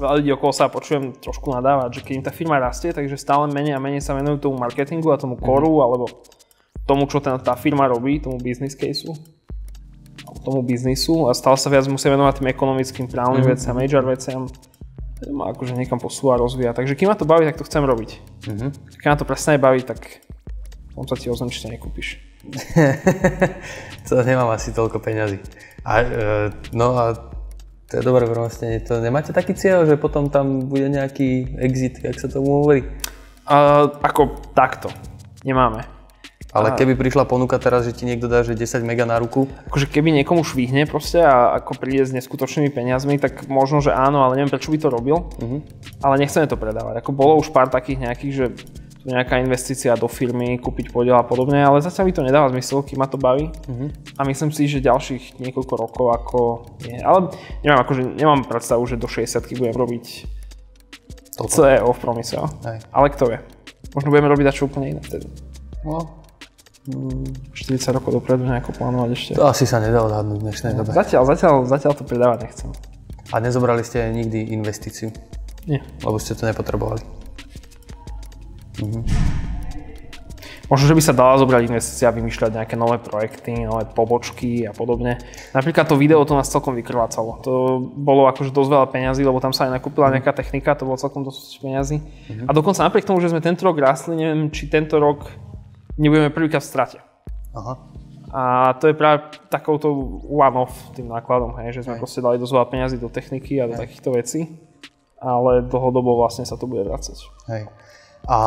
veľa 0.00 0.24
ľudí 0.24 0.30
okolo 0.32 0.52
sa 0.56 0.72
počujem 0.72 1.12
trošku 1.20 1.52
nadávať, 1.52 2.00
že 2.00 2.02
keď 2.02 2.14
im 2.16 2.24
tá 2.24 2.32
firma 2.32 2.56
rastie, 2.56 2.96
takže 2.96 3.20
stále 3.20 3.52
menej 3.52 3.76
a 3.76 3.80
menej 3.82 4.00
sa 4.00 4.16
venujú 4.16 4.48
tomu 4.48 4.56
marketingu 4.56 5.12
a 5.12 5.20
tomu 5.20 5.36
koru, 5.36 5.68
mm-hmm. 5.68 5.84
alebo 5.84 6.04
tomu, 6.88 7.04
čo 7.06 7.20
ten, 7.20 7.36
tá 7.38 7.54
firma 7.54 7.84
robí, 7.86 8.18
tomu 8.18 8.40
business 8.40 8.72
caseu, 8.72 9.12
tomu 10.42 10.64
biznisu 10.64 11.28
a 11.28 11.36
stále 11.36 11.60
sa 11.60 11.68
viac 11.68 11.84
musia 11.86 12.08
venovať 12.08 12.40
tým 12.40 12.48
ekonomickým 12.48 13.06
právnym 13.06 13.44
mm-hmm. 13.44 13.52
veciam, 13.54 13.74
major 13.76 14.04
veciam. 14.08 14.42
Ma 15.20 15.52
akože 15.52 15.76
niekam 15.76 16.00
posúva 16.00 16.40
rozvíja. 16.40 16.72
Takže 16.72 16.96
kým 16.96 17.12
ma 17.12 17.16
to 17.16 17.28
baví, 17.28 17.44
tak 17.44 17.60
to 17.60 17.68
chcem 17.68 17.84
robiť. 17.84 18.10
Mm-hmm. 18.48 18.70
Keď 19.04 19.06
ma 19.12 19.16
to 19.20 19.28
presne 19.28 19.60
baví, 19.60 19.84
tak 19.84 20.24
on 20.96 21.04
sa 21.04 21.12
ti 21.12 21.28
či 21.28 21.68
nekúpiš. 21.68 22.16
to 24.08 24.16
nemám 24.24 24.48
asi 24.48 24.72
toľko 24.72 24.96
peňazí. 24.96 25.44
A, 25.84 25.92
e, 26.00 26.04
no 26.72 26.96
a 26.96 27.12
to 27.90 27.98
je 27.98 28.06
dobré 28.06 28.22
vrmostenie. 28.22 28.78
To 28.86 29.02
nemáte 29.02 29.34
taký 29.34 29.58
cieľ, 29.58 29.82
že 29.82 29.98
potom 29.98 30.30
tam 30.30 30.70
bude 30.70 30.86
nejaký 30.86 31.58
exit, 31.58 31.98
jak 31.98 32.14
sa 32.22 32.30
tomu 32.30 32.62
hovorí? 32.62 32.86
Uh, 33.50 33.90
ako 33.98 34.38
takto. 34.54 34.94
Nemáme. 35.42 35.82
Ale 36.50 36.74
keby 36.74 36.98
prišla 36.98 37.30
ponuka 37.30 37.62
teraz, 37.62 37.86
že 37.86 37.94
ti 37.94 38.02
niekto 38.02 38.26
dá, 38.26 38.42
že 38.42 38.58
10 38.58 38.82
mega 38.82 39.06
na 39.06 39.22
ruku? 39.22 39.46
Akože 39.70 39.86
keby 39.86 40.10
niekomu 40.10 40.42
švihne 40.42 40.82
proste 40.82 41.22
a 41.22 41.54
ako 41.62 41.78
príde 41.78 42.02
s 42.02 42.10
neskutočnými 42.10 42.74
peniazmi, 42.74 43.22
tak 43.22 43.46
možno, 43.46 43.78
že 43.78 43.94
áno, 43.94 44.26
ale 44.26 44.34
neviem, 44.34 44.50
prečo 44.50 44.74
by 44.74 44.78
to 44.82 44.88
robil. 44.90 45.30
Uh-huh. 45.38 45.62
Ale 46.02 46.18
nechceme 46.18 46.50
to 46.50 46.58
predávať. 46.58 47.06
Ako 47.06 47.14
bolo 47.14 47.38
už 47.38 47.54
pár 47.54 47.70
takých 47.70 48.02
nejakých, 48.02 48.32
že 48.34 48.46
nejaká 49.04 49.40
investícia 49.40 49.96
do 49.96 50.04
firmy, 50.08 50.60
kúpiť 50.60 50.92
podiel 50.92 51.16
a 51.16 51.24
podobne, 51.24 51.64
ale 51.64 51.80
zatiaľ 51.80 52.04
mi 52.04 52.12
to 52.12 52.20
nedáva 52.20 52.52
zmysel, 52.52 52.84
kým 52.84 53.00
ma 53.00 53.08
to 53.08 53.16
baví. 53.16 53.48
Uh-huh. 53.48 53.88
A 54.20 54.28
myslím 54.28 54.52
si, 54.52 54.68
že 54.68 54.84
ďalších 54.84 55.40
niekoľko 55.40 55.74
rokov 55.80 56.06
ako 56.12 56.40
nie. 56.84 57.00
Ale 57.00 57.32
nemám, 57.64 57.80
akože, 57.88 58.02
nemám 58.12 58.44
predstavu, 58.44 58.84
že 58.84 59.00
do 59.00 59.08
60 59.08 59.40
budem 59.56 59.72
robiť 59.72 60.04
Toto. 61.40 61.48
CEO 61.48 61.96
v 61.96 61.98
promise. 61.98 62.36
Ale 62.92 63.06
kto 63.16 63.24
vie. 63.32 63.38
Možno 63.96 64.12
budeme 64.12 64.28
robiť 64.28 64.52
čo 64.52 64.68
úplne 64.68 64.92
iné 64.92 65.00
vtedy. 65.00 65.24
No. 65.88 66.20
40 66.90 67.96
rokov 67.96 68.10
dopredu 68.20 68.44
nejako 68.44 68.76
plánovať 68.76 69.10
ešte. 69.12 69.30
To 69.36 69.48
asi 69.48 69.64
sa 69.64 69.80
nedá 69.80 70.04
odhadnúť 70.04 70.38
v 70.40 70.44
dnešnej 70.48 70.72
dobe. 70.76 70.90
Zatiaľ, 70.92 71.22
zatiaľ, 71.28 71.54
zatiaľ 71.64 71.92
to 71.96 72.04
predávať 72.04 72.38
nechcem. 72.44 72.68
A 73.30 73.38
nezobrali 73.38 73.84
ste 73.86 74.10
nikdy 74.10 74.52
investíciu? 74.52 75.12
Nie. 75.68 75.84
Lebo 76.02 76.18
ste 76.18 76.34
to 76.34 76.48
nepotrebovali? 76.48 77.19
Mm-hmm. 78.78 79.02
Možno, 80.70 80.86
že 80.86 80.94
by 80.94 81.02
sa 81.02 81.10
dala 81.10 81.34
zobrať 81.34 81.66
investícia 81.66 82.06
a 82.06 82.14
vymýšľať 82.14 82.62
nejaké 82.62 82.78
nové 82.78 83.02
projekty, 83.02 83.66
nové 83.66 83.90
pobočky 83.90 84.62
a 84.62 84.70
podobne. 84.70 85.18
Napríklad 85.50 85.90
to 85.90 85.98
video 85.98 86.22
to 86.22 86.38
nás 86.38 86.46
celkom 86.46 86.78
vykrvácalo. 86.78 87.42
To 87.42 87.82
bolo 87.82 88.30
akože 88.30 88.54
dosť 88.54 88.70
veľa 88.70 88.86
peňazí, 88.86 89.26
lebo 89.26 89.42
tam 89.42 89.50
sa 89.50 89.66
aj 89.66 89.82
nakúpila 89.82 90.06
mhm. 90.06 90.22
nejaká 90.22 90.30
technika, 90.30 90.78
to 90.78 90.86
bolo 90.86 90.94
celkom 90.94 91.26
dosť 91.26 91.58
peňazí. 91.58 91.98
Mm-hmm. 91.98 92.46
A 92.46 92.50
dokonca 92.54 92.86
napriek 92.86 93.02
tomu, 93.02 93.18
že 93.18 93.34
sme 93.34 93.42
tento 93.42 93.66
rok 93.66 93.82
rastli, 93.82 94.14
neviem, 94.14 94.46
či 94.54 94.70
tento 94.70 95.02
rok 95.02 95.26
nebudeme 95.98 96.30
prvýkrát 96.30 96.62
v 96.62 96.70
strate. 96.70 96.98
Aha. 97.50 97.74
A 98.30 98.42
to 98.78 98.86
je 98.86 98.94
práve 98.94 99.26
takouto 99.50 99.90
one-off 100.30 100.94
tým 100.94 101.10
nákladom, 101.10 101.58
hej, 101.58 101.82
že 101.82 101.90
sme 101.90 101.98
hej. 101.98 102.02
proste 102.06 102.22
dali 102.22 102.38
dosť 102.38 102.54
veľa 102.54 102.68
peňazí 102.70 102.96
do 103.02 103.10
techniky 103.10 103.58
a 103.58 103.66
do 103.66 103.74
hej. 103.74 103.90
takýchto 103.90 104.14
vecí. 104.14 104.46
ale 105.20 105.66
dlhodobo 105.66 106.16
vlastne 106.16 106.46
sa 106.46 106.54
to 106.54 106.64
bude 106.64 106.86
vracať. 106.86 107.18
Hej. 107.50 107.68
A 108.30 108.38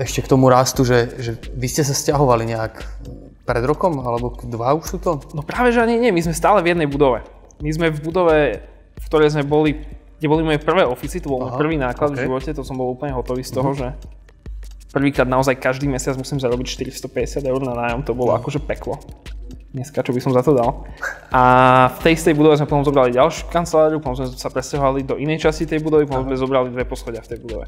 ešte 0.00 0.22
k 0.24 0.30
tomu 0.30 0.48
rastu, 0.48 0.86
že, 0.86 1.10
že 1.20 1.32
vy 1.52 1.66
ste 1.68 1.82
sa 1.82 1.92
stiahovali 1.92 2.48
nejak 2.48 2.74
pred 3.44 3.62
rokom, 3.66 3.98
alebo 4.02 4.32
dva 4.46 4.72
už 4.78 4.96
sú 4.96 4.98
to? 5.02 5.20
No 5.34 5.42
práve, 5.44 5.74
že 5.74 5.82
ani 5.82 5.98
nie, 5.98 6.14
my 6.14 6.22
sme 6.22 6.34
stále 6.34 6.62
v 6.64 6.72
jednej 6.72 6.88
budove. 6.88 7.26
My 7.60 7.70
sme 7.74 7.92
v 7.92 7.98
budove, 8.00 8.38
v 8.96 9.04
ktorej 9.10 9.36
sme 9.36 9.44
boli, 9.44 9.76
kde 10.18 10.26
boli 10.26 10.42
moje 10.46 10.62
prvé 10.64 10.86
ofisy, 10.88 11.20
to 11.20 11.28
bol 11.28 11.44
môj 11.44 11.58
prvý 11.58 11.76
náklad 11.76 12.14
okay. 12.14 12.24
v 12.24 12.30
živote, 12.30 12.50
to 12.56 12.62
som 12.64 12.78
bol 12.78 12.94
úplne 12.94 13.12
hotový 13.12 13.44
z 13.44 13.52
toho, 13.52 13.70
uh-huh. 13.72 13.80
že 13.80 13.88
prvýkrát 14.94 15.28
naozaj 15.28 15.60
každý 15.60 15.90
mesiac 15.90 16.16
musím 16.16 16.40
zarobiť 16.40 16.66
450 16.96 17.44
eur 17.44 17.60
na 17.60 17.74
nájom, 17.76 18.00
to 18.06 18.16
bolo 18.16 18.32
uh-huh. 18.32 18.40
akože 18.40 18.64
peklo. 18.64 18.96
Dneska, 19.74 20.00
čo 20.00 20.14
by 20.14 20.20
som 20.22 20.32
za 20.32 20.42
to 20.46 20.54
dal. 20.56 20.86
A 21.34 21.42
v 21.94 21.98
tej 22.06 22.12
istej 22.16 22.34
budove 22.38 22.56
sme 22.56 22.70
potom 22.70 22.86
zobrali 22.86 23.12
ďalšiu 23.12 23.50
kanceláriu, 23.50 23.98
potom 24.00 24.24
sme 24.24 24.38
sa 24.38 24.48
presťahovali 24.48 25.04
do 25.04 25.18
inej 25.18 25.42
časti 25.48 25.66
tej 25.68 25.82
budovy, 25.82 26.06
potom 26.06 26.24
sme 26.28 26.36
zobrali 26.38 26.68
dve 26.72 26.86
poschodia 26.88 27.20
v 27.20 27.28
tej 27.34 27.38
budove. 27.42 27.66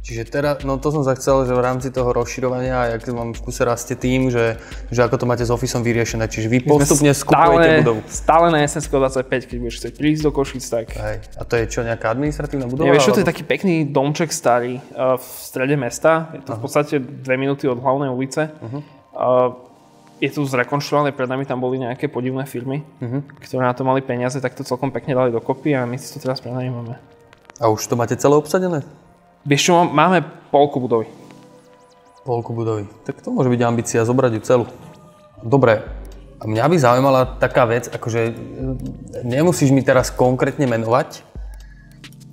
Čiže 0.00 0.32
teraz, 0.32 0.64
no 0.64 0.80
to 0.80 0.88
som 0.88 1.04
sa 1.04 1.12
chcel, 1.12 1.44
že 1.44 1.52
v 1.52 1.60
rámci 1.60 1.92
toho 1.92 2.16
rozširovania, 2.16 2.96
jak 2.96 3.04
vám 3.12 3.36
v 3.36 3.40
kuse 3.44 3.68
rastie 3.68 4.00
tým, 4.00 4.32
že, 4.32 4.56
že 4.88 5.04
ako 5.04 5.20
to 5.20 5.24
máte 5.28 5.44
s 5.44 5.52
Officeom 5.52 5.84
vyriešené, 5.84 6.24
čiže 6.24 6.48
vy 6.48 6.64
postupne 6.64 7.12
skupujete 7.12 7.84
budovu. 7.84 8.00
Stále 8.08 8.48
na 8.48 8.64
SNSK 8.64 8.96
25, 8.96 9.44
keď 9.44 9.56
budeš 9.60 9.76
chcieť 9.84 9.92
prísť 10.00 10.22
do 10.24 10.30
Košic, 10.32 10.64
tak... 10.72 10.96
Hej. 10.96 11.16
A 11.36 11.42
to 11.44 11.54
je 11.60 11.64
čo, 11.68 11.84
nejaká 11.84 12.16
administratívna 12.16 12.64
budova? 12.64 12.88
Ja, 12.88 12.96
vieš 12.96 13.12
čo, 13.12 13.20
to 13.20 13.22
je 13.22 13.28
taký 13.28 13.44
pekný 13.44 13.92
domček 13.92 14.32
starý 14.32 14.80
uh, 14.80 15.20
v 15.20 15.26
strede 15.44 15.76
mesta, 15.76 16.32
je 16.32 16.48
to 16.48 16.56
v 16.56 16.60
podstate 16.64 16.94
dve 16.96 17.36
minúty 17.36 17.68
od 17.68 17.76
hlavnej 17.76 18.08
ulice. 18.08 18.48
Uh-huh. 18.56 18.80
Uh, 19.12 19.69
je 20.20 20.28
tu 20.28 20.44
zrekonštruované, 20.44 21.16
pred 21.16 21.26
nami 21.26 21.48
tam 21.48 21.64
boli 21.64 21.80
nejaké 21.80 22.12
podivné 22.12 22.44
firmy, 22.44 22.84
uh-huh. 23.00 23.24
ktoré 23.40 23.64
na 23.64 23.72
to 23.72 23.82
mali 23.88 24.04
peniaze, 24.04 24.36
tak 24.36 24.52
to 24.52 24.62
celkom 24.62 24.92
pekne 24.92 25.16
dali 25.16 25.32
dokopy 25.32 25.72
a 25.72 25.88
my 25.88 25.96
si 25.96 26.12
to 26.12 26.20
teraz 26.20 26.44
prenajímame. 26.44 27.00
A 27.56 27.72
už 27.72 27.88
to 27.88 27.96
máte 27.96 28.16
celé 28.20 28.36
obsadené? 28.36 28.84
Vieš 29.48 29.72
čo, 29.72 29.74
máme 29.88 30.20
polku 30.52 30.80
budovy. 30.80 31.08
Polku 32.28 32.52
budovy. 32.52 32.84
Tak 33.08 33.24
to 33.24 33.32
môže 33.32 33.48
byť 33.48 33.60
ambícia, 33.64 34.04
zobrať 34.04 34.32
ju 34.36 34.40
celú. 34.44 34.64
Dobre, 35.40 35.80
a 36.40 36.44
mňa 36.44 36.64
by 36.68 36.76
zaujímala 36.76 37.20
taká 37.40 37.64
vec, 37.68 37.88
akože 37.88 38.20
e, 38.28 38.32
nemusíš 39.24 39.72
mi 39.72 39.84
teraz 39.84 40.12
konkrétne 40.12 40.64
menovať, 40.68 41.24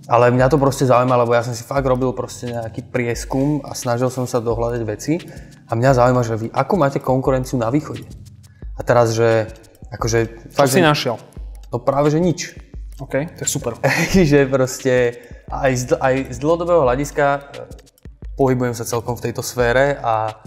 ale 0.08 0.32
mňa 0.32 0.48
to 0.48 0.58
proste 0.58 0.88
zaujíma, 0.88 1.20
lebo 1.20 1.36
ja 1.36 1.44
som 1.44 1.52
si 1.52 1.68
fakt 1.68 1.84
robil 1.84 2.16
proste 2.16 2.48
nejaký 2.56 2.88
prieskum 2.88 3.60
a 3.68 3.76
snažil 3.76 4.08
som 4.08 4.24
sa 4.24 4.40
dohľadať 4.40 4.82
veci 4.88 5.20
a 5.68 5.72
mňa 5.76 5.92
zaujíma, 6.00 6.22
že 6.24 6.40
vy 6.40 6.48
ako 6.56 6.74
máte 6.80 7.00
konkurenciu 7.04 7.60
na 7.60 7.68
východe? 7.68 8.08
A 8.80 8.82
teraz, 8.88 9.12
že 9.12 9.52
akože... 9.92 10.52
Čo 10.56 10.68
si 10.72 10.80
našiel? 10.80 11.20
No 11.68 11.84
práve, 11.84 12.08
že 12.08 12.24
nič. 12.24 12.56
OK, 13.04 13.36
to 13.36 13.44
je 13.44 13.50
super. 13.52 13.76
že 14.32 14.48
proste 14.48 15.20
aj 15.52 15.72
z, 15.76 15.84
aj 16.00 16.16
z 16.34 16.38
dlhodobého 16.40 16.82
hľadiska 16.88 17.26
e, 17.28 17.40
pohybujem 18.40 18.74
sa 18.74 18.88
celkom 18.88 19.20
v 19.20 19.30
tejto 19.30 19.44
sfére 19.46 20.00
a 20.02 20.40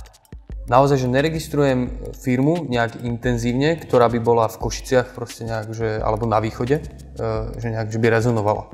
naozaj, 0.67 1.05
že 1.05 1.09
neregistrujem 1.13 2.11
firmu 2.17 2.67
nejak 2.67 3.05
intenzívne, 3.07 3.79
ktorá 3.79 4.11
by 4.11 4.19
bola 4.19 4.51
v 4.51 4.57
Košiciach 4.57 5.15
proste 5.15 5.47
nejak, 5.47 5.69
že, 5.71 5.89
alebo 6.03 6.27
na 6.27 6.43
východe, 6.43 6.81
e, 6.81 7.25
že 7.61 7.69
nejak, 7.71 7.93
že 7.93 7.99
by 8.03 8.09
rezonovala. 8.09 8.67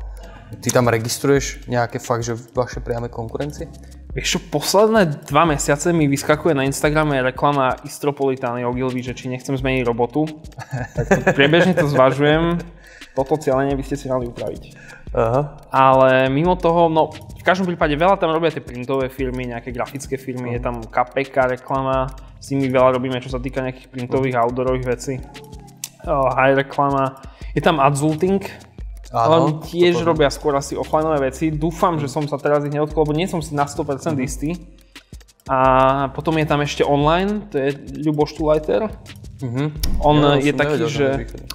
Ty 0.46 0.68
tam 0.70 0.86
registruješ 0.86 1.66
nejaké 1.66 1.98
fakt, 1.98 2.22
že 2.22 2.38
vaše 2.54 2.78
priame 2.78 3.10
konkurencie? 3.10 3.66
Vieš 4.16 4.38
čo, 4.38 4.40
posledné 4.48 5.28
dva 5.28 5.44
mesiace 5.44 5.92
mi 5.92 6.08
vyskakuje 6.08 6.56
na 6.56 6.64
Instagrame 6.64 7.20
reklama 7.20 7.76
Istropolitány 7.84 8.64
Ogilvy, 8.64 9.04
že 9.04 9.12
či 9.12 9.28
nechcem 9.28 9.52
zmeniť 9.52 9.84
robotu. 9.84 10.24
tak 10.96 11.04
to, 11.04 11.20
priebežne 11.36 11.76
to 11.76 11.84
zvažujem. 11.84 12.56
Toto 13.12 13.36
cieľenie 13.36 13.76
by 13.76 13.84
ste 13.84 13.96
si 14.00 14.06
mali 14.08 14.24
upraviť. 14.24 14.62
Aha. 15.12 15.68
Ale 15.68 16.32
mimo 16.32 16.56
toho, 16.56 16.88
no 16.88 17.12
v 17.12 17.42
každom 17.44 17.68
prípade 17.68 17.92
veľa 17.92 18.16
tam 18.16 18.32
robia 18.32 18.52
tie 18.52 18.64
printové 18.64 19.12
firmy, 19.12 19.52
nejaké 19.52 19.68
grafické 19.68 20.16
firmy, 20.16 20.56
je 20.56 20.64
tam 20.64 20.80
KPK 20.80 21.60
reklama, 21.60 22.08
s 22.40 22.52
nimi 22.52 22.72
veľa 22.72 22.96
robíme, 22.96 23.20
čo 23.20 23.28
sa 23.32 23.40
týka 23.40 23.60
nejakých 23.60 23.92
printových 23.92 24.36
uh-huh. 24.36 24.48
outdoorových 24.48 24.86
vecí. 24.86 25.14
Uh, 26.08 26.30
high 26.32 26.56
reklama, 26.56 27.20
je 27.52 27.60
tam 27.64 27.80
Adulting, 29.10 29.62
ale 29.62 29.66
tiež 29.70 29.94
robia 30.02 30.28
skôr 30.34 30.58
asi 30.58 30.74
offlineové 30.74 31.30
veci. 31.30 31.54
Dúfam, 31.54 32.02
že 32.02 32.10
som 32.10 32.26
sa 32.26 32.40
teraz 32.42 32.66
ich 32.66 32.74
neodkol, 32.74 33.06
lebo 33.06 33.14
nie 33.14 33.30
som 33.30 33.38
si 33.38 33.54
na 33.54 33.70
100% 33.70 33.86
uh-huh. 33.86 34.18
istý. 34.18 34.58
A 35.46 36.10
potom 36.10 36.34
je 36.42 36.46
tam 36.46 36.58
ešte 36.58 36.82
online, 36.82 37.46
to 37.54 37.54
je 37.62 37.70
Ľuboš 38.02 38.34
Tulajter. 38.34 38.90
Uh-huh. 39.38 39.70
On 40.02 40.18
ja, 40.18 40.50
je 40.50 40.52
taký, 40.58 40.74
nevedel, 40.74 40.90
že... 40.90 41.06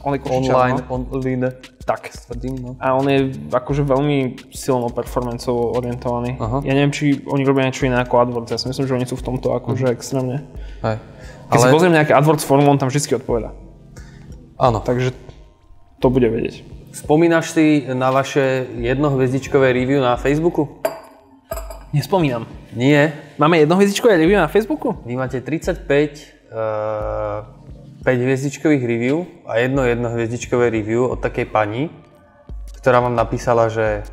On 0.07 0.15
je 0.15 0.21
Online, 0.23 0.79
no? 0.79 1.11
online. 1.11 1.51
Tak. 1.83 2.07
Tvrdím, 2.07 2.55
no. 2.63 2.71
A 2.79 2.95
on 2.95 3.03
je 3.11 3.35
akože 3.51 3.83
veľmi 3.83 4.47
silno 4.55 4.87
performancovo 4.95 5.75
orientovaný. 5.75 6.39
Uh-huh. 6.39 6.63
Ja 6.63 6.71
neviem, 6.71 6.95
či 6.95 7.19
oni 7.27 7.43
robia 7.43 7.67
niečo 7.67 7.83
iné 7.83 7.99
ako 7.99 8.23
AdWords. 8.23 8.55
Ja 8.55 8.59
si 8.63 8.71
myslím, 8.71 8.87
že 8.87 8.95
oni 8.95 9.07
sú 9.11 9.19
v 9.19 9.27
tomto 9.27 9.51
akože 9.59 9.91
uh-huh. 9.91 9.97
extrémne. 9.99 10.47
Hej. 10.87 10.95
Keď 11.51 11.59
Ale... 11.59 11.63
si 11.67 11.75
pozriem 11.75 11.93
nejaké 11.99 12.15
AdWords 12.15 12.47
formu, 12.47 12.71
on 12.71 12.79
tam 12.79 12.87
vždy 12.87 13.19
odpoveda. 13.19 13.51
Áno. 14.55 14.79
Takže 14.79 15.11
to 15.99 16.07
bude 16.07 16.31
vedieť. 16.31 16.63
Spomínaš 16.91 17.55
si 17.55 17.87
na 17.87 18.11
vaše 18.11 18.67
jednohviezdičkové 18.75 19.71
review 19.71 20.03
na 20.03 20.19
Facebooku? 20.19 20.83
Nespomínam. 21.95 22.43
Nie. 22.75 23.15
Máme 23.39 23.63
jednohviezdičkové 23.63 24.19
review 24.19 24.39
na 24.39 24.51
Facebooku? 24.51 24.99
Vy 25.07 25.15
máte 25.15 25.39
35 25.39 25.87
uh, 26.51 27.61
5 28.03 28.27
hviezdičkových 28.27 28.83
review 28.83 29.23
a 29.47 29.63
jedno 29.63 29.87
jednohviezdičkové 29.87 30.67
review 30.67 31.07
od 31.07 31.23
takej 31.23 31.47
pani, 31.47 31.87
ktorá 32.83 32.99
vám 32.99 33.15
napísala, 33.15 33.71
že, 33.71 34.03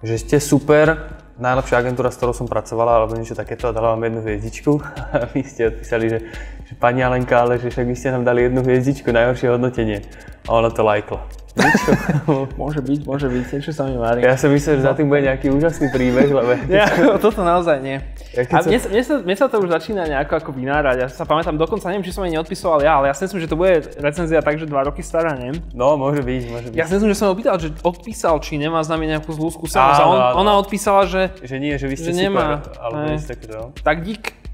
že 0.00 0.16
ste 0.16 0.36
super, 0.40 1.20
najlepšia 1.36 1.84
agentúra, 1.84 2.08
s 2.08 2.16
ktorou 2.16 2.32
som 2.32 2.48
pracovala, 2.48 3.02
alebo 3.02 3.12
niečo 3.18 3.36
takéto 3.36 3.68
a 3.68 3.76
dala 3.76 3.92
vám 3.92 4.08
jednu 4.08 4.20
hviezdičku 4.24 4.72
a 5.20 5.28
vy 5.36 5.40
ste 5.44 5.68
odpísali, 5.68 6.06
že, 6.08 6.18
že 6.64 6.72
pani 6.80 7.04
Alenka, 7.04 7.44
ale 7.44 7.60
že 7.60 7.68
však 7.68 7.86
vy 7.92 7.96
ste 7.98 8.08
nám 8.08 8.24
dali 8.24 8.48
jednu 8.48 8.64
hviezdičku, 8.64 9.12
najhoršie 9.12 9.52
hodnotenie. 9.52 10.00
A 10.48 10.50
ona 10.56 10.72
to 10.72 10.80
lajkla. 10.80 11.43
môže 12.60 12.82
byť, 12.82 13.00
môže 13.06 13.30
byť, 13.30 13.44
niečo 13.54 13.70
sa 13.70 13.86
mi 13.86 13.94
mári. 13.94 14.26
Ja 14.26 14.34
som 14.34 14.50
myslel, 14.50 14.82
že 14.82 14.90
za 14.90 14.92
tým 14.98 15.06
bude 15.06 15.22
nejaký 15.22 15.54
úžasný 15.54 15.86
príbeh, 15.94 16.26
lebo... 16.26 16.50
Ja, 16.66 16.90
toto 17.22 17.46
naozaj 17.46 17.78
nie. 17.78 18.02
A 18.50 18.58
mne, 18.66 18.78
sa, 18.82 18.88
mne, 18.90 19.02
sa, 19.06 19.14
mne 19.22 19.36
sa 19.38 19.46
to 19.46 19.62
už 19.62 19.70
začína 19.70 20.10
nejako 20.10 20.42
ako 20.42 20.50
vynárať. 20.50 21.06
Ja 21.06 21.06
sa 21.06 21.22
pamätám, 21.22 21.54
dokonca 21.54 21.86
neviem, 21.94 22.02
či 22.02 22.10
som 22.10 22.26
jej 22.26 22.34
neodpisoval 22.34 22.82
ja, 22.82 22.98
ale 22.98 23.06
ja 23.06 23.14
si 23.14 23.30
myslím, 23.30 23.46
že 23.46 23.50
to 23.50 23.54
bude 23.54 23.86
recenzia 24.02 24.42
tak, 24.42 24.58
že 24.58 24.66
dva 24.66 24.82
roky 24.82 25.06
stará, 25.06 25.38
neviem. 25.38 25.62
No, 25.70 25.94
môže 25.94 26.26
byť, 26.26 26.42
môže 26.50 26.66
byť. 26.74 26.78
Ja 26.78 26.90
si 26.90 26.98
myslím, 26.98 27.14
že 27.14 27.18
som 27.22 27.30
ho 27.30 27.38
opýtal, 27.38 27.54
že 27.62 27.70
odpísal, 27.86 28.42
či 28.42 28.58
nemá 28.58 28.82
s 28.82 28.90
nami 28.90 29.06
nejakú 29.06 29.30
zlú 29.30 29.54
skúsenosť. 29.54 30.00
A 30.02 30.04
on, 30.10 30.18
ona 30.42 30.58
odpísala, 30.58 31.06
že... 31.06 31.30
Že 31.38 31.56
nie, 31.62 31.74
že 31.78 31.86
vy 31.86 31.94
ste 31.94 32.10
že 32.10 32.26
super, 32.26 32.26
nemá. 32.26 32.46
alebo 32.82 33.14
no. 33.14 33.70
Tak 33.78 34.02
dík. 34.02 34.44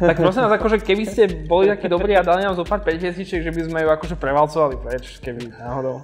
tak 0.00 0.16
prosím 0.18 0.42
vás, 0.48 0.52
akože 0.58 0.82
keby 0.82 1.04
ste 1.06 1.22
boli 1.46 1.70
takí 1.70 1.86
dobrí 1.86 2.16
a 2.16 2.24
dali 2.24 2.42
nám 2.42 2.58
zo 2.58 2.64
pár 2.66 2.82
5 2.82 2.98
hviezdičiek, 2.98 3.44
že 3.44 3.52
by 3.52 3.60
sme 3.68 3.78
ju 3.84 3.88
akože 3.94 4.16
prevalcovali 4.18 4.74
preč, 4.80 5.22
keby 5.22 5.54
náhodou. 5.54 6.02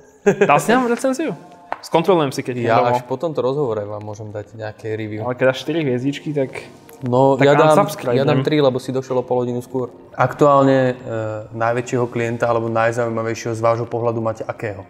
Dal 0.50 0.58
si 0.60 0.70
nám 0.72 0.88
recenziu? 0.88 1.32
Skontrolujem 1.78 2.34
si, 2.34 2.42
keď 2.42 2.54
Ja 2.58 2.76
až 2.82 3.06
po 3.06 3.14
tomto 3.14 3.38
rozhovore 3.38 3.86
vám 3.86 4.02
môžem 4.02 4.34
dať 4.34 4.58
nejaké 4.58 4.98
review. 4.98 5.22
Ale 5.22 5.38
keď 5.38 5.54
dáš 5.54 5.62
4 5.62 5.86
hviezdičky, 5.86 6.34
tak... 6.34 6.66
No, 6.98 7.38
tak 7.38 7.46
ja, 7.46 7.54
dám, 7.54 7.86
ja 8.10 8.24
dám 8.26 8.42
3, 8.42 8.58
lebo 8.58 8.82
si 8.82 8.90
došiel 8.90 9.22
o 9.22 9.24
pol 9.24 9.46
hodinu 9.46 9.62
skôr. 9.62 9.94
Aktuálne 10.18 10.98
e, 10.98 11.14
najväčšieho 11.54 12.10
klienta 12.10 12.50
alebo 12.50 12.66
najzaujímavejšieho 12.66 13.54
z 13.54 13.62
vášho 13.62 13.86
pohľadu 13.86 14.18
máte 14.18 14.42
akého? 14.42 14.82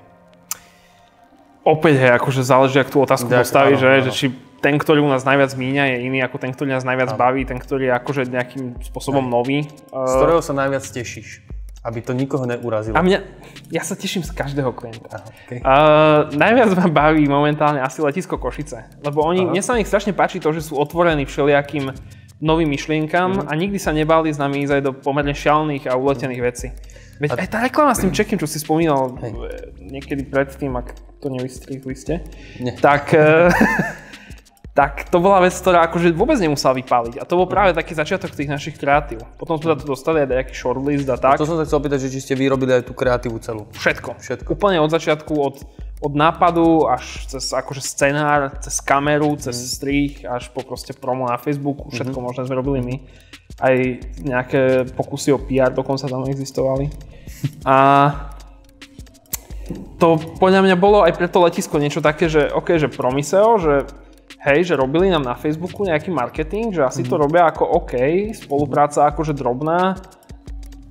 Opäť, 1.69 2.01
hej, 2.01 2.13
akože 2.17 2.41
záleží, 2.41 2.81
ak 2.81 2.89
tú 2.89 3.05
otázku 3.05 3.29
tak, 3.29 3.45
postaví, 3.45 3.77
áno, 3.77 3.83
že, 3.85 3.89
áno. 3.93 4.05
že 4.09 4.11
či 4.17 4.27
ten, 4.65 4.81
ktorý 4.81 5.05
u 5.05 5.11
nás 5.13 5.21
najviac 5.29 5.53
míňa, 5.53 5.85
je 5.93 5.97
iný 6.09 6.25
ako 6.25 6.41
ten, 6.41 6.51
ktorý 6.57 6.73
nás 6.73 6.89
najviac 6.89 7.13
áno. 7.13 7.21
baví, 7.21 7.45
ten, 7.45 7.61
ktorý 7.61 7.93
je 7.93 7.95
akože 8.01 8.21
nejakým 8.33 8.81
spôsobom 8.89 9.29
hej. 9.29 9.33
nový. 9.37 9.59
Z 9.93 10.13
ktorého 10.17 10.41
sa 10.41 10.57
najviac 10.57 10.89
tešíš? 10.89 11.48
Aby 11.89 12.05
to 12.05 12.13
nikoho 12.13 12.45
neurazilo. 12.45 12.93
A 12.93 13.01
mňa, 13.01 13.19
ja 13.73 13.81
sa 13.81 13.97
teším 13.97 14.21
z 14.21 14.37
každého 14.37 14.77
klienta. 14.77 15.09
Aha, 15.09 15.25
okay. 15.25 15.59
uh, 15.65 16.29
najviac 16.37 16.77
ma 16.77 16.87
baví 16.93 17.25
momentálne 17.25 17.81
asi 17.81 18.05
letisko 18.05 18.37
Košice. 18.37 19.01
Lebo 19.01 19.25
oni, 19.25 19.49
Aha. 19.49 19.51
mne 19.57 19.63
sa 19.65 19.73
nich 19.73 19.89
strašne 19.89 20.13
páči 20.13 20.37
to, 20.37 20.53
že 20.53 20.69
sú 20.69 20.77
otvorení 20.77 21.25
všelijakým 21.25 21.89
novým 22.39 22.69
myšlienkam 22.71 23.43
mm. 23.43 23.47
a 23.49 23.53
nikdy 23.57 23.79
sa 23.81 23.91
nebali 23.91 24.31
s 24.31 24.39
nami 24.39 24.63
ísť 24.63 24.79
aj 24.79 24.83
do 24.85 24.93
pomerne 24.95 25.35
šialných 25.35 25.91
a 25.91 25.97
uletených 25.97 26.43
vecí. 26.45 26.69
Veď 27.19 27.35
a... 27.35 27.43
aj 27.43 27.49
tá 27.51 27.59
reklama 27.67 27.97
s 27.97 28.07
tým 28.07 28.15
čekím, 28.15 28.39
čo 28.39 28.47
si 28.47 28.63
spomínal 28.63 29.19
Hej. 29.19 29.33
niekedy 29.83 30.23
predtým, 30.31 30.71
ak 30.79 30.95
to 31.19 31.35
nevystrihli 31.35 31.95
ste, 31.99 32.23
Nie. 32.63 32.79
tak 32.79 33.11
uh, 33.11 33.51
tak 34.79 35.11
to 35.11 35.19
bola 35.19 35.43
vec, 35.43 35.51
ktorá 35.59 35.91
akože 35.91 36.15
vôbec 36.15 36.39
nemusela 36.39 36.71
vypáliť. 36.79 37.19
A 37.19 37.27
to 37.27 37.35
bol 37.35 37.51
práve 37.51 37.75
taký 37.75 37.99
začiatok 37.99 38.31
tých 38.31 38.47
našich 38.47 38.79
kreatív. 38.79 39.27
Potom 39.35 39.59
sme 39.59 39.75
to 39.75 39.83
dostali 39.83 40.23
aj 40.23 40.31
nejaký 40.31 40.55
shortlist 40.55 41.11
a 41.11 41.19
tak. 41.19 41.35
A 41.35 41.43
to 41.43 41.51
som 41.51 41.59
sa 41.59 41.67
chcel 41.67 41.83
opýtať, 41.83 42.07
že 42.07 42.15
či 42.15 42.23
ste 42.23 42.35
vyrobili 42.39 42.71
aj 42.79 42.87
tú 42.87 42.95
kreatívu 42.95 43.43
celú. 43.43 43.67
Všetko. 43.75 44.23
Všetko. 44.23 44.55
Úplne 44.55 44.79
od 44.79 44.95
začiatku, 44.95 45.35
od, 45.35 45.67
od 45.99 46.13
nápadu 46.15 46.87
až 46.87 47.27
cez 47.27 47.51
akože 47.51 47.83
scenár, 47.83 48.55
cez 48.63 48.79
kameru, 48.79 49.35
cez 49.43 49.59
mm. 49.59 49.67
strih, 49.67 50.13
až 50.23 50.47
po 50.55 50.63
proste 50.63 50.95
promo 50.95 51.27
na 51.27 51.43
Facebooku, 51.43 51.91
všetko 51.91 52.15
mm-hmm. 52.15 52.27
možné 52.31 52.47
sme 52.47 52.55
robili 52.63 52.79
my. 52.79 52.97
Aj 53.59 53.75
nejaké 54.23 54.87
pokusy 54.95 55.35
o 55.35 55.43
PR 55.43 55.75
dokonca 55.75 56.07
tam 56.07 56.23
existovali. 56.31 56.87
A 57.67 57.77
to 59.99 60.23
podľa 60.39 60.63
mňa 60.63 60.77
bolo 60.79 61.03
aj 61.03 61.19
pre 61.19 61.27
to 61.27 61.43
letisko 61.43 61.83
niečo 61.83 61.99
také, 61.99 62.31
že 62.31 62.47
OK, 62.55 62.79
že 62.79 62.87
Promiseo, 62.87 63.59
že 63.59 63.91
hej, 64.49 64.73
že 64.73 64.75
robili 64.75 65.13
nám 65.13 65.23
na 65.23 65.37
Facebooku 65.37 65.85
nejaký 65.85 66.09
marketing, 66.09 66.73
že 66.73 66.83
asi 66.83 67.05
mm. 67.05 67.09
to 67.09 67.15
robia 67.21 67.45
ako 67.49 67.85
OK, 67.85 67.95
spolupráca 68.33 69.13
akože 69.13 69.37
drobná, 69.37 70.01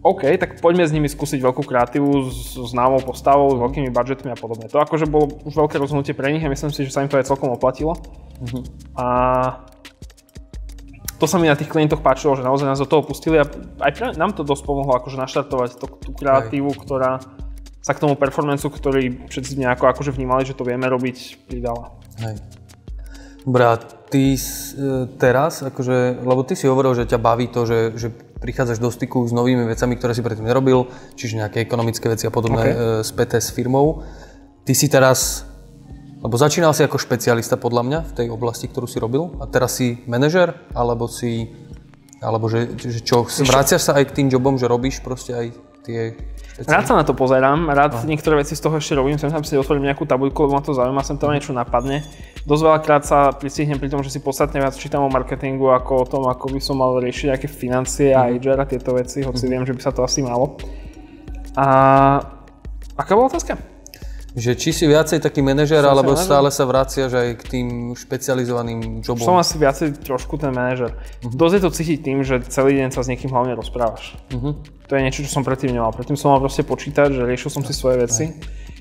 OK, 0.08 0.24
tak 0.40 0.64
poďme 0.64 0.88
s 0.88 0.96
nimi 0.96 1.12
skúsiť 1.12 1.44
veľkú 1.44 1.68
kreatívu 1.68 2.32
s 2.32 2.56
známou 2.72 3.04
postavou, 3.04 3.52
s 3.52 3.60
veľkými 3.60 3.92
budžetmi 3.92 4.32
a 4.32 4.38
podobne. 4.40 4.72
To 4.72 4.80
akože 4.80 5.04
bolo 5.04 5.36
už 5.44 5.52
veľké 5.52 5.76
rozhodnutie 5.76 6.16
pre 6.16 6.32
nich 6.32 6.46
a 6.46 6.54
myslím 6.54 6.72
si, 6.72 6.88
že 6.88 6.96
sa 6.96 7.04
im 7.04 7.12
to 7.12 7.20
aj 7.20 7.28
celkom 7.28 7.52
oplatilo. 7.52 7.98
Mm-hmm. 8.40 8.64
A 8.96 9.06
to 11.20 11.26
sa 11.28 11.42
mi 11.42 11.52
na 11.52 11.60
tých 11.60 11.68
klientoch 11.68 12.00
páčilo, 12.00 12.40
že 12.40 12.46
naozaj 12.46 12.70
nás 12.72 12.80
do 12.80 12.88
toho 12.88 13.04
pustili 13.04 13.42
a 13.42 13.50
aj 13.84 13.92
pre, 13.98 14.06
nám 14.16 14.32
to 14.32 14.48
dosť 14.48 14.64
pomohlo 14.64 14.96
akože 14.96 15.18
naštartovať 15.20 15.70
to, 15.76 15.86
tú 16.00 16.12
kreatívu, 16.16 16.72
Hej. 16.72 16.80
ktorá 16.88 17.12
sa 17.84 17.92
k 17.92 18.02
tomu 18.06 18.16
performanceu, 18.16 18.72
ktorý 18.72 19.28
všetci 19.28 19.60
nejako 19.60 19.92
akože 19.92 20.16
vnímali, 20.16 20.48
že 20.48 20.56
to 20.56 20.64
vieme 20.64 20.88
robiť, 20.88 21.50
pridala. 21.50 22.00
Hej. 22.22 22.38
A 23.46 23.78
ty 24.10 24.34
e, 24.34 24.40
teraz, 25.20 25.62
akože, 25.62 26.24
lebo 26.24 26.42
ty 26.48 26.56
si 26.56 26.66
hovoril, 26.66 26.96
že 26.96 27.06
ťa 27.06 27.20
baví 27.20 27.52
to, 27.52 27.68
že, 27.68 27.80
že 27.96 28.08
prichádzaš 28.42 28.80
do 28.80 28.90
styku 28.90 29.28
s 29.28 29.36
novými 29.36 29.68
vecami, 29.68 30.00
ktoré 30.00 30.16
si 30.16 30.24
predtým 30.24 30.48
nerobil, 30.48 30.88
čiže 31.14 31.40
nejaké 31.40 31.64
ekonomické 31.64 32.08
veci 32.08 32.28
a 32.28 32.32
podobné 32.32 32.64
okay. 32.64 32.74
E, 32.74 33.06
späté 33.08 33.38
s 33.40 33.52
firmou. 33.52 34.04
Ty 34.68 34.74
si 34.76 34.88
teraz 34.92 35.48
lebo 36.18 36.34
začínal 36.34 36.74
si 36.74 36.82
ako 36.82 36.98
špecialista 36.98 37.62
podľa 37.62 37.84
mňa 37.86 38.00
v 38.10 38.16
tej 38.18 38.28
oblasti, 38.34 38.66
ktorú 38.66 38.90
si 38.90 38.98
robil 38.98 39.38
a 39.38 39.46
teraz 39.46 39.78
si 39.78 40.02
manažer, 40.10 40.58
alebo 40.74 41.06
si, 41.06 41.54
alebo 42.18 42.50
že, 42.50 42.74
že 42.74 43.06
čo, 43.06 43.30
vraciaš 43.46 43.86
sa 43.86 44.02
aj 44.02 44.10
k 44.10 44.16
tým 44.22 44.28
jobom, 44.34 44.58
že 44.58 44.66
robíš 44.66 45.06
proste 45.06 45.38
aj 45.38 45.46
tie. 45.86 46.18
Rád 46.66 46.90
sa 46.90 46.94
na 46.98 47.06
to 47.06 47.14
pozerám, 47.14 47.70
rád 47.70 48.02
no. 48.02 48.10
niektoré 48.10 48.42
veci 48.42 48.58
z 48.58 48.62
toho 48.66 48.82
ešte 48.82 48.98
robím, 48.98 49.22
sem 49.22 49.30
tam 49.30 49.46
si 49.46 49.54
otvorím 49.54 49.94
nejakú 49.94 50.10
tabuľku, 50.10 50.50
lebo 50.50 50.58
ma 50.58 50.66
to 50.66 50.74
zaujíma, 50.74 51.06
sem 51.06 51.22
tam 51.22 51.38
niečo 51.38 51.54
napadne. 51.54 52.02
Dosť 52.48 52.64
veľakrát 52.64 53.04
sa 53.04 53.36
pristihnem 53.36 53.76
pri 53.76 53.92
tom, 53.92 54.00
že 54.00 54.08
si 54.08 54.24
podstatne 54.24 54.64
viac 54.64 54.72
čítam 54.80 55.04
o 55.04 55.12
marketingu 55.12 55.68
ako 55.68 55.92
o 56.00 56.06
tom, 56.08 56.24
ako 56.32 56.56
by 56.56 56.64
som 56.64 56.80
mal 56.80 56.96
riešiť 56.96 57.36
nejaké 57.36 57.48
financie 57.52 58.16
a. 58.16 58.32
HR 58.32 58.64
a 58.64 58.66
tieto 58.66 58.96
veci, 58.96 59.20
hoci 59.20 59.44
mm. 59.44 59.52
viem, 59.52 59.64
že 59.68 59.76
by 59.76 59.82
sa 59.84 59.92
to 59.92 60.00
asi 60.08 60.24
malo. 60.24 60.56
A 61.60 61.68
aká 62.96 63.20
bola 63.20 63.28
otázka? 63.28 63.60
Že 64.32 64.52
či 64.54 64.70
si 64.72 64.88
viacej 64.88 65.20
taký 65.20 65.44
manažer, 65.44 65.84
som 65.84 65.92
alebo 65.92 66.16
stále 66.16 66.48
sa 66.48 66.64
vraciaš 66.64 67.12
aj 67.20 67.28
k 67.36 67.44
tým 67.52 67.68
špecializovaným 68.00 69.04
jobom? 69.04 69.28
Som 69.28 69.36
asi 69.36 69.60
viacej 69.60 70.08
trošku 70.08 70.40
ten 70.40 70.56
manažer. 70.56 70.96
Uh-huh. 70.96 71.34
Dosť 71.36 71.54
je 71.58 71.62
to 71.68 71.72
cítiť 71.74 72.00
tým, 72.00 72.24
že 72.24 72.48
celý 72.48 72.80
deň 72.80 72.96
sa 72.96 73.04
s 73.04 73.12
niekým 73.12 73.28
hlavne 73.28 73.60
rozprávaš. 73.60 74.16
Uh-huh. 74.32 74.56
To 74.88 74.92
je 74.96 75.02
niečo, 75.04 75.26
čo 75.26 75.36
som 75.36 75.44
predtým 75.44 75.76
nemal. 75.76 75.92
Predtým 75.92 76.16
som 76.16 76.32
mal 76.32 76.40
proste 76.40 76.64
počítať, 76.64 77.12
že 77.12 77.28
riešil 77.28 77.52
som 77.52 77.66
si 77.66 77.76
svoje 77.76 78.08
veci. 78.08 78.32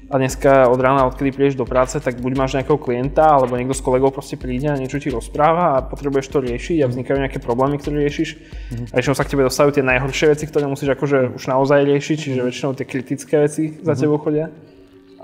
A 0.07 0.23
dneska 0.23 0.71
od 0.71 0.79
rána, 0.79 1.03
odkedy 1.11 1.35
prídeš 1.35 1.59
do 1.59 1.67
práce, 1.67 1.99
tak 1.99 2.23
buď 2.23 2.33
máš 2.39 2.55
nejakého 2.55 2.79
klienta, 2.79 3.27
alebo 3.27 3.59
niekto 3.59 3.75
z 3.75 3.83
kolegov 3.83 4.15
proste 4.15 4.39
príde 4.39 4.71
a 4.71 4.79
niečo 4.79 5.03
ti 5.03 5.11
rozpráva 5.11 5.75
a 5.75 5.83
potrebuješ 5.83 6.31
to 6.31 6.39
riešiť 6.47 6.87
a 6.87 6.87
vznikajú 6.87 7.19
nejaké 7.19 7.43
problémy, 7.43 7.83
ktoré 7.83 8.07
riešiš. 8.07 8.29
Uh-huh. 8.39 8.87
A 8.95 9.03
väčšinou 9.03 9.19
sa 9.19 9.27
k 9.27 9.35
tebe 9.35 9.43
dostávajú 9.43 9.83
tie 9.83 9.83
najhoršie 9.83 10.31
veci, 10.31 10.47
ktoré 10.47 10.71
musíš 10.71 10.95
akože 10.95 11.35
už 11.35 11.45
naozaj 11.51 11.83
riešiť, 11.91 12.17
čiže 12.23 12.47
väčšinou 12.47 12.79
tie 12.79 12.87
kritické 12.87 13.35
veci 13.43 13.75
za 13.83 13.99
tebou 13.99 14.23
chodia. 14.23 14.55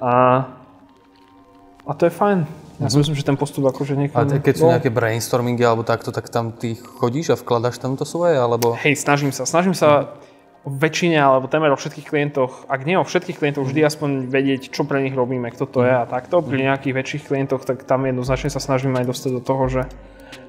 A, 0.03 0.13
a 1.87 1.93
to 1.95 2.11
je 2.11 2.13
fajn. 2.19 2.43
Ja 2.83 2.91
si 2.91 2.99
mhm. 2.99 3.01
myslím, 3.07 3.17
že 3.23 3.23
ten 3.23 3.39
postup 3.39 3.63
akože 3.71 3.95
niekam... 3.95 4.27
A 4.27 4.43
keď 4.43 4.55
sú 4.59 4.67
nejaké 4.67 4.91
brainstormingy 4.91 5.63
alebo 5.63 5.87
takto, 5.87 6.11
tak 6.11 6.27
tam 6.27 6.51
ty 6.51 6.75
chodíš 6.75 7.31
a 7.31 7.37
vkladaš 7.39 7.79
tam 7.79 7.95
to 7.95 8.03
svoje, 8.03 8.35
alebo... 8.35 8.75
Hej, 8.83 8.99
snažím 8.99 9.31
sa. 9.31 9.47
Snažím 9.47 9.79
sa 9.79 9.87
o 9.87 9.99
väčšine, 10.63 11.19
alebo 11.19 11.51
témer 11.51 11.75
o 11.75 11.79
všetkých 11.79 12.07
klientoch, 12.07 12.71
ak 12.71 12.87
nie 12.87 12.95
o 12.95 13.03
všetkých 13.03 13.39
klientoch, 13.39 13.67
vždy 13.67 13.83
aspoň 13.83 14.11
vedieť, 14.31 14.71
čo 14.71 14.87
pre 14.87 15.03
nich 15.03 15.15
robíme, 15.15 15.51
kto 15.51 15.67
to 15.67 15.83
je 15.83 15.91
a 15.91 16.07
takto. 16.07 16.39
Pri 16.39 16.63
mhm. 16.63 16.67
nejakých 16.71 16.95
väčších 16.95 17.23
klientoch, 17.27 17.67
tak 17.67 17.83
tam 17.83 18.07
jednoznačne 18.07 18.51
sa 18.51 18.63
snažíme 18.63 18.95
aj 19.03 19.07
dostať 19.11 19.31
do 19.39 19.43
toho, 19.43 19.65
že 19.67 19.83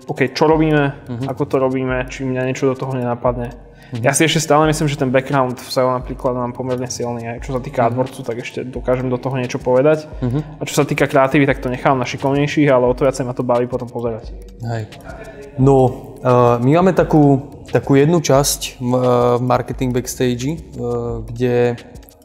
OK, 0.04 0.36
čo 0.36 0.52
robíme, 0.52 0.84
uh-huh. 1.08 1.32
ako 1.32 1.44
to 1.48 1.56
robíme, 1.64 2.08
či 2.12 2.28
mňa 2.28 2.52
niečo 2.52 2.68
do 2.68 2.76
toho 2.76 2.92
nenapadne. 2.92 3.56
Ja 4.02 4.10
si 4.10 4.26
ešte 4.26 4.42
stále 4.42 4.66
myslím, 4.74 4.90
že 4.90 4.98
ten 4.98 5.14
background 5.14 5.62
v 5.62 5.70
SEO 5.70 5.94
napríklad 5.94 6.34
mám 6.34 6.50
pomerne 6.50 6.90
silný. 6.90 7.30
Aj 7.30 7.38
čo 7.46 7.54
sa 7.54 7.62
týka 7.62 7.86
mhm. 7.86 7.88
AdWordsu, 7.94 8.22
tak 8.26 8.42
ešte 8.42 8.66
dokážem 8.66 9.06
do 9.06 9.22
toho 9.22 9.38
niečo 9.38 9.62
povedať. 9.62 10.10
Uh-huh. 10.20 10.42
A 10.60 10.62
čo 10.66 10.82
sa 10.82 10.84
týka 10.84 11.06
kreatívy, 11.06 11.46
tak 11.46 11.62
to 11.62 11.70
nechám 11.70 11.96
na 11.96 12.08
šikovnejších, 12.08 12.68
ale 12.74 12.90
o 12.90 12.94
to 12.98 13.06
viacej 13.06 13.24
ma 13.24 13.38
to 13.38 13.46
baví 13.46 13.70
potom 13.70 13.88
pozerať. 13.88 14.34
Hej. 14.66 14.90
No, 15.62 16.13
my 16.64 16.70
máme 16.80 16.96
takú, 16.96 17.52
takú 17.68 18.00
jednu 18.00 18.24
časť 18.24 18.80
uh, 18.80 19.36
v 19.40 19.44
marketing 19.44 19.92
backstage, 19.92 20.48
uh, 20.48 21.20
kde, 21.28 21.76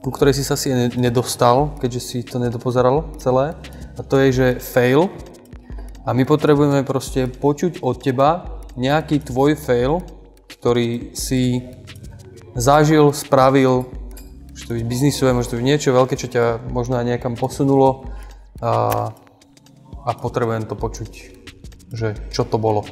ku 0.06 0.14
ktorej 0.14 0.38
si 0.38 0.46
sa 0.46 0.54
asi 0.54 0.70
nedostal, 0.94 1.74
keďže 1.82 2.00
si 2.00 2.18
to 2.22 2.38
nedopozeral 2.38 3.11
celé. 3.18 3.58
A 3.98 4.00
to 4.06 4.22
je, 4.22 4.28
že 4.30 4.46
fail. 4.62 5.11
A 6.06 6.14
my 6.14 6.22
potrebujeme 6.22 6.87
proste 6.87 7.26
počuť 7.26 7.82
od 7.82 7.98
teba 7.98 8.62
nejaký 8.78 9.18
tvoj 9.18 9.58
fail, 9.58 10.06
ktorý 10.46 11.11
si 11.18 11.66
zažil, 12.54 13.11
spravil, 13.11 13.90
môže 14.54 14.64
to 14.66 14.78
byť 14.78 14.87
biznisové, 14.87 15.34
môže 15.34 15.50
to 15.50 15.58
byť 15.58 15.66
niečo 15.66 15.90
veľké, 15.90 16.14
čo 16.14 16.30
ťa 16.30 16.70
možno 16.70 17.02
aj 17.02 17.06
niekam 17.06 17.34
posunulo 17.34 18.06
a, 18.62 19.11
a 20.06 20.11
potrebujem 20.18 20.66
to 20.66 20.74
počuť, 20.74 21.11
že 21.94 22.14
čo 22.30 22.46
to 22.46 22.62
bolo. 22.62 22.87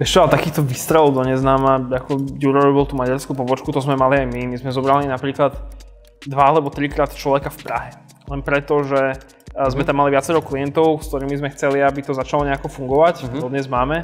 Ešte 0.00 0.16
ale 0.16 0.32
takýchto 0.32 0.64
vystrelov 0.64 1.12
do 1.12 1.28
neznáma, 1.28 1.92
ako 1.92 2.40
Ďuro 2.40 2.72
robil 2.72 2.88
tú 2.88 2.96
maďarskú 2.96 3.36
pobočku, 3.36 3.68
to 3.68 3.84
sme 3.84 4.00
mali 4.00 4.24
aj 4.24 4.26
my. 4.32 4.42
My 4.48 4.56
sme 4.56 4.72
zobrali 4.72 5.04
napríklad 5.04 5.52
dva 6.24 6.44
alebo 6.48 6.72
trikrát 6.72 7.12
človeka 7.12 7.52
v 7.52 7.58
Prahe. 7.68 7.90
Len 8.32 8.40
preto, 8.40 8.80
že 8.80 9.20
sme 9.52 9.84
tam 9.84 10.00
mali 10.00 10.16
viacero 10.16 10.40
klientov, 10.40 11.04
s 11.04 11.12
ktorými 11.12 11.36
sme 11.36 11.52
chceli, 11.52 11.84
aby 11.84 12.00
to 12.00 12.16
začalo 12.16 12.48
nejako 12.48 12.72
fungovať. 12.72 13.28
Mm-hmm. 13.28 13.40
To 13.44 13.52
dnes 13.52 13.68
máme 13.68 14.00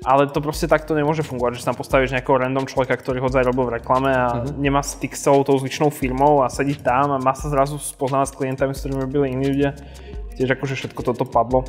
ale 0.00 0.32
to 0.32 0.40
proste 0.40 0.64
takto 0.64 0.96
nemôže 0.96 1.20
fungovať, 1.20 1.60
že 1.60 1.60
sa 1.60 1.68
tam 1.72 1.80
postavíš 1.84 2.16
nejakého 2.16 2.40
random 2.40 2.64
človeka, 2.64 2.96
ktorý 2.96 3.20
hodzaj 3.20 3.44
robil 3.44 3.68
v 3.68 3.74
reklame 3.80 4.08
a 4.08 4.26
uh-huh. 4.32 4.56
nemá 4.56 4.80
styk 4.80 5.12
s 5.12 5.28
celou 5.28 5.44
tou 5.44 5.60
zvyčnou 5.60 5.92
firmou 5.92 6.40
a 6.40 6.48
sedí 6.48 6.72
tam 6.72 7.12
a 7.12 7.20
má 7.20 7.36
sa 7.36 7.52
zrazu 7.52 7.76
spoznávať 7.76 8.32
s 8.32 8.36
klientami, 8.36 8.72
s 8.72 8.80
ktorými 8.80 9.00
robili 9.04 9.36
iní 9.36 9.46
ľudia. 9.52 9.70
Tiež 10.40 10.56
akože 10.56 10.72
všetko 10.72 11.00
toto 11.04 11.28
padlo. 11.28 11.68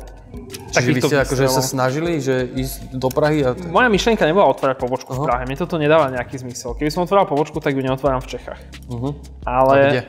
Čiže 0.72 0.90
vy 0.96 1.00
ste 1.04 1.16
akože 1.20 1.44
sa 1.44 1.60
snažili, 1.60 2.24
že 2.24 2.48
ísť 2.48 2.96
do 2.96 3.12
Prahy 3.12 3.44
a... 3.44 3.52
Moja 3.52 3.92
myšlienka 3.92 4.24
nebola 4.24 4.48
otvárať 4.48 4.80
pobočku 4.80 5.12
uh-huh. 5.12 5.20
v 5.20 5.28
Prahe, 5.28 5.42
mne 5.44 5.60
toto 5.60 5.76
nedáva 5.76 6.08
nejaký 6.08 6.40
zmysel. 6.40 6.72
Keby 6.72 6.88
som 6.88 7.04
otváral 7.04 7.28
pobočku, 7.28 7.60
tak 7.60 7.76
ju 7.76 7.84
neotváram 7.84 8.24
v 8.24 8.32
Čechách. 8.32 8.56
Uh-huh. 8.88 9.12
Ale... 9.44 10.08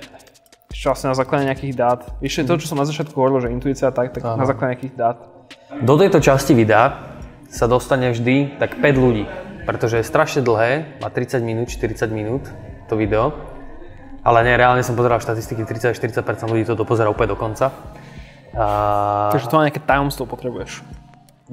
Ešte 0.72 0.88
asi 0.96 1.06
na 1.12 1.16
základe 1.20 1.44
nejakých 1.44 1.76
dát. 1.76 2.00
Ešte 2.24 2.48
uh-huh. 2.48 2.56
to, 2.56 2.62
čo 2.64 2.72
som 2.72 2.80
na 2.80 2.88
začiatku 2.88 3.12
hovoril, 3.12 3.44
že 3.44 3.52
intuícia 3.52 3.92
tak, 3.92 4.16
tak 4.16 4.24
uh-huh. 4.24 4.40
na 4.40 4.48
základe 4.48 4.80
nejakých 4.80 4.96
dát. 4.96 5.18
Do 5.84 6.00
tejto 6.00 6.24
časti 6.24 6.56
videa 6.56 7.20
sa 7.52 7.68
dostane 7.68 8.16
vždy 8.16 8.64
tak 8.64 8.80
5 8.80 8.96
ľudí, 8.96 9.28
pretože 9.68 10.00
je 10.00 10.08
strašne 10.08 10.40
dlhé, 10.40 11.04
má 11.04 11.12
30 11.12 11.44
minút, 11.44 11.68
40 11.68 12.08
minút 12.16 12.48
to 12.88 12.96
video, 12.96 13.36
ale 14.24 14.48
nie, 14.48 14.56
reálne 14.56 14.88
som 14.88 14.96
pozeral 14.96 15.20
štatistiky, 15.20 15.68
30-40% 15.68 16.48
ľudí 16.48 16.64
to 16.64 16.80
dopozerá 16.80 17.12
úplne 17.12 17.36
do 17.36 17.38
konca. 17.38 17.76
A... 18.54 19.34
Takže 19.34 19.50
to 19.50 19.62
nejaké 19.62 19.82
tajomstvo 19.82 20.30
potrebuješ? 20.30 20.86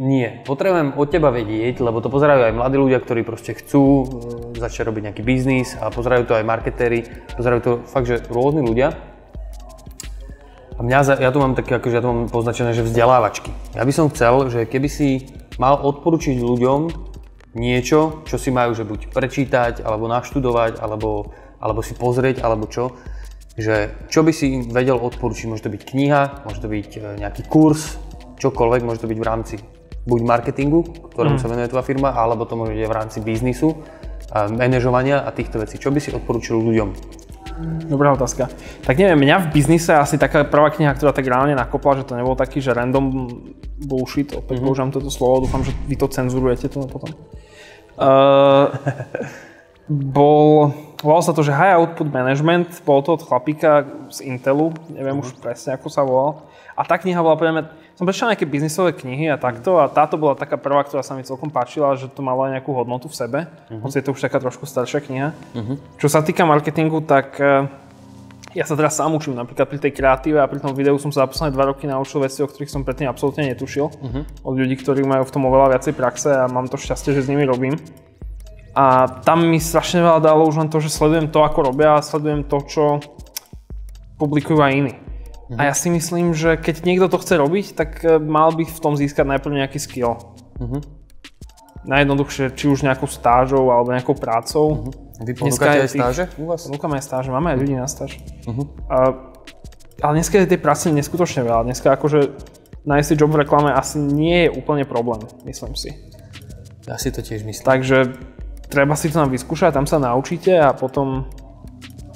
Nie, 0.00 0.40
potrebujem 0.46 0.94
od 0.94 1.08
teba 1.10 1.34
vedieť, 1.34 1.82
lebo 1.82 1.98
to 1.98 2.08
pozerajú 2.08 2.46
aj 2.46 2.56
mladí 2.56 2.78
ľudia, 2.78 3.02
ktorí 3.02 3.26
proste 3.26 3.58
chcú 3.58 3.82
e, 3.82 4.04
začať 4.56 4.86
robiť 4.86 5.10
nejaký 5.10 5.22
biznis 5.26 5.74
a 5.76 5.90
pozerajú 5.90 6.30
to 6.30 6.38
aj 6.38 6.46
marketéri, 6.46 7.04
pozerajú 7.34 7.60
to 7.60 7.72
fakt, 7.90 8.06
že 8.06 8.22
rôzni 8.30 8.62
ľudia. 8.62 8.94
A 10.78 10.80
mňa, 10.80 11.20
ja 11.20 11.28
tu 11.28 11.42
mám 11.42 11.52
také, 11.52 11.76
akože 11.76 12.00
ja 12.00 12.04
tu 12.04 12.08
mám 12.08 12.32
poznačené, 12.32 12.72
že 12.72 12.86
vzdelávačky. 12.86 13.52
Ja 13.76 13.84
by 13.84 13.92
som 13.92 14.08
chcel, 14.08 14.48
že 14.48 14.64
keby 14.64 14.88
si 14.88 15.28
mal 15.60 15.76
odporučiť 15.76 16.40
ľuďom 16.40 16.80
niečo, 17.58 18.22
čo 18.24 18.38
si 18.38 18.48
majú 18.54 18.72
že 18.72 18.86
buď 18.86 19.12
prečítať, 19.12 19.74
alebo 19.82 20.08
naštudovať, 20.08 20.78
alebo, 20.78 21.34
alebo 21.58 21.82
si 21.82 21.92
pozrieť, 21.98 22.46
alebo 22.46 22.70
čo, 22.70 22.96
že 23.60 23.92
čo 24.08 24.24
by 24.24 24.32
si 24.32 24.56
im 24.56 24.60
vedel 24.72 24.96
odporučiť. 24.96 25.46
Môže 25.46 25.68
to 25.68 25.72
byť 25.72 25.82
kniha, 25.84 26.48
môže 26.48 26.60
to 26.64 26.68
byť 26.72 26.90
e, 26.96 27.00
nejaký 27.20 27.44
kurz, 27.46 28.00
čokoľvek, 28.40 28.82
môže 28.82 29.04
to 29.04 29.10
byť 29.12 29.18
v 29.20 29.28
rámci 29.28 29.54
buď 30.08 30.20
marketingu, 30.24 30.80
ktorému 31.12 31.36
mm. 31.36 31.42
sa 31.44 31.50
venuje 31.52 31.68
tvoja 31.68 31.84
firma, 31.84 32.16
alebo 32.16 32.48
to 32.48 32.56
môže 32.56 32.72
byť 32.72 32.88
v 32.88 32.96
rámci 32.96 33.18
biznisu, 33.20 33.76
a 34.30 34.46
manažovania 34.46 35.26
a 35.26 35.30
týchto 35.34 35.58
vecí. 35.58 35.76
Čo 35.76 35.90
by 35.90 35.98
si 35.98 36.14
odporúčil 36.14 36.56
ľuďom? 36.56 36.88
Dobrá 37.90 38.14
otázka. 38.16 38.48
Tak 38.86 38.96
neviem, 38.96 39.20
mňa 39.20 39.36
v 39.44 39.46
biznise 39.52 39.92
asi 39.92 40.16
taká 40.16 40.48
prvá 40.48 40.72
kniha, 40.72 40.96
ktorá 40.96 41.12
tak 41.12 41.28
reálne 41.28 41.52
nakopla, 41.52 42.00
že 42.00 42.08
to 42.08 42.16
nebol 42.16 42.32
taký, 42.32 42.62
že 42.62 42.72
random 42.72 43.28
bullshit, 43.84 44.32
opäť 44.32 44.56
mm-hmm. 44.56 44.64
používam 44.64 44.90
toto 44.94 45.10
slovo, 45.12 45.44
dúfam, 45.44 45.60
že 45.60 45.74
vy 45.84 45.96
to 45.98 46.08
cenzurujete 46.08 46.72
to 46.72 46.88
potom. 46.88 47.12
Uh, 48.00 48.72
bol, 50.16 50.72
volal 51.00 51.24
sa 51.24 51.32
to, 51.32 51.40
že 51.40 51.52
High 51.52 51.76
Output 51.80 52.08
Management, 52.12 52.84
bol 52.84 53.00
to 53.00 53.16
od 53.16 53.24
chlapíka 53.24 53.88
z 54.12 54.24
Intelu, 54.28 54.72
neviem 54.92 55.18
mm-hmm. 55.18 55.36
už 55.36 55.42
presne 55.42 55.76
ako 55.76 55.88
sa 55.88 56.04
volal. 56.04 56.44
A 56.76 56.84
tá 56.84 56.96
kniha 56.96 57.20
bola 57.20 57.36
pre 57.36 57.52
mňa, 57.52 57.62
som 57.96 58.08
prečítal 58.08 58.32
nejaké 58.32 58.48
biznisové 58.48 58.96
knihy 58.96 59.28
a 59.28 59.36
takto 59.36 59.76
a 59.76 59.88
táto 59.92 60.16
bola 60.16 60.32
taká 60.32 60.56
prvá, 60.56 60.80
ktorá 60.84 61.04
sa 61.04 61.12
mi 61.12 61.20
celkom 61.20 61.52
páčila, 61.52 61.92
že 62.00 62.08
to 62.08 62.24
malo 62.24 62.48
aj 62.48 62.56
nejakú 62.56 62.72
hodnotu 62.72 63.12
v 63.12 63.16
sebe, 63.16 63.38
uh-huh. 63.44 63.84
hoci 63.84 64.00
je 64.00 64.04
to 64.08 64.16
už 64.16 64.24
taká 64.24 64.40
trošku 64.40 64.64
staršia 64.64 65.04
kniha. 65.04 65.28
Uh-huh. 65.52 65.76
Čo 66.00 66.08
sa 66.08 66.24
týka 66.24 66.48
marketingu, 66.48 67.04
tak 67.04 67.36
uh, 67.36 67.68
Ja 68.50 68.66
sa 68.66 68.74
teraz 68.74 68.98
sám 68.98 69.14
učím, 69.14 69.38
napríklad 69.38 69.70
pri 69.70 69.78
tej 69.78 69.94
kreatíve 69.94 70.42
a 70.42 70.50
pri 70.50 70.58
tom 70.58 70.74
videu 70.74 70.98
som 70.98 71.14
sa 71.14 71.22
za 71.22 71.30
posledné 71.30 71.54
dva 71.54 71.70
roky 71.70 71.86
naučil 71.86 72.18
veci, 72.18 72.42
o 72.42 72.50
ktorých 72.50 72.72
som 72.72 72.82
predtým 72.82 73.06
absolútne 73.06 73.46
netušil. 73.46 73.86
Uh-huh. 73.86 74.26
Od 74.42 74.54
ľudí, 74.58 74.74
ktorí 74.74 75.06
majú 75.06 75.22
v 75.22 75.34
tom 75.38 75.46
oveľa 75.46 75.78
viacej 75.78 75.94
praxe 75.94 76.34
a 76.34 76.50
mám 76.50 76.66
to 76.66 76.74
šťastie, 76.74 77.14
že 77.14 77.22
s 77.22 77.30
nimi 77.30 77.46
robím. 77.46 77.78
A 78.80 79.04
tam 79.20 79.44
mi 79.44 79.60
strašne 79.60 80.00
veľa 80.00 80.24
dalo 80.24 80.48
už 80.48 80.56
len 80.56 80.72
to, 80.72 80.80
že 80.80 80.88
sledujem 80.88 81.28
to, 81.28 81.44
ako 81.44 81.68
robia 81.68 82.00
a 82.00 82.06
sledujem 82.06 82.48
to, 82.48 82.64
čo 82.64 82.84
publikujú 84.16 84.56
aj 84.56 84.72
iní. 84.72 84.94
Uh-huh. 84.96 85.60
A 85.60 85.68
ja 85.68 85.74
si 85.76 85.92
myslím, 85.92 86.32
že 86.32 86.56
keď 86.56 86.88
niekto 86.88 87.12
to 87.12 87.20
chce 87.20 87.36
robiť, 87.36 87.66
tak 87.76 88.00
e, 88.00 88.16
mal 88.16 88.56
by 88.56 88.64
v 88.64 88.80
tom 88.80 88.96
získať 88.96 89.28
najprv 89.36 89.52
nejaký 89.60 89.76
skill. 89.76 90.16
Uh-huh. 90.56 90.80
Najjednoduchšie, 91.84 92.56
či 92.56 92.72
už 92.72 92.88
nejakou 92.88 93.04
stážou 93.04 93.68
alebo 93.68 93.92
nejakou 93.92 94.16
prácou. 94.16 94.88
Uh-huh 94.88 95.10
vy 95.20 95.36
ponúkate 95.36 95.84
aj 95.84 95.90
stáže 95.92 96.24
u 96.40 96.48
vás? 96.48 96.64
Ponúkame 96.64 96.96
aj 96.96 97.04
stáže, 97.04 97.28
máme 97.28 97.52
aj 97.52 97.58
ľudí 97.60 97.76
na 97.76 97.84
stáž. 97.84 98.16
Uh-huh. 98.48 98.64
Ale 100.00 100.12
dneska 100.16 100.40
je 100.40 100.56
tej 100.56 100.60
práce 100.64 100.88
neskutočne 100.88 101.44
veľa. 101.44 101.68
Dneska 101.68 101.92
akože 101.92 102.32
nájsť 102.88 103.08
si 103.12 103.14
job 103.20 103.28
v 103.28 103.44
reklame 103.44 103.68
asi 103.68 104.00
nie 104.00 104.48
je 104.48 104.50
úplne 104.56 104.88
problém, 104.88 105.20
myslím 105.44 105.76
si. 105.76 105.92
Ja 106.88 106.96
si 106.96 107.12
to 107.12 107.20
tiež 107.20 107.44
myslím. 107.44 107.66
Takže 107.68 108.16
treba 108.70 108.94
si 108.94 109.10
to 109.10 109.18
tam 109.18 109.28
vyskúšať, 109.28 109.74
tam 109.74 109.84
sa 109.84 109.98
naučíte 109.98 110.54
a 110.54 110.70
potom 110.70 111.26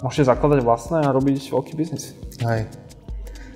môžete 0.01 0.31
zakladať 0.31 0.63
vlastné 0.63 1.03
a 1.03 1.11
robiť 1.11 1.51
veľký 1.51 1.73
biznis. 1.75 2.15
Hej. 2.41 2.71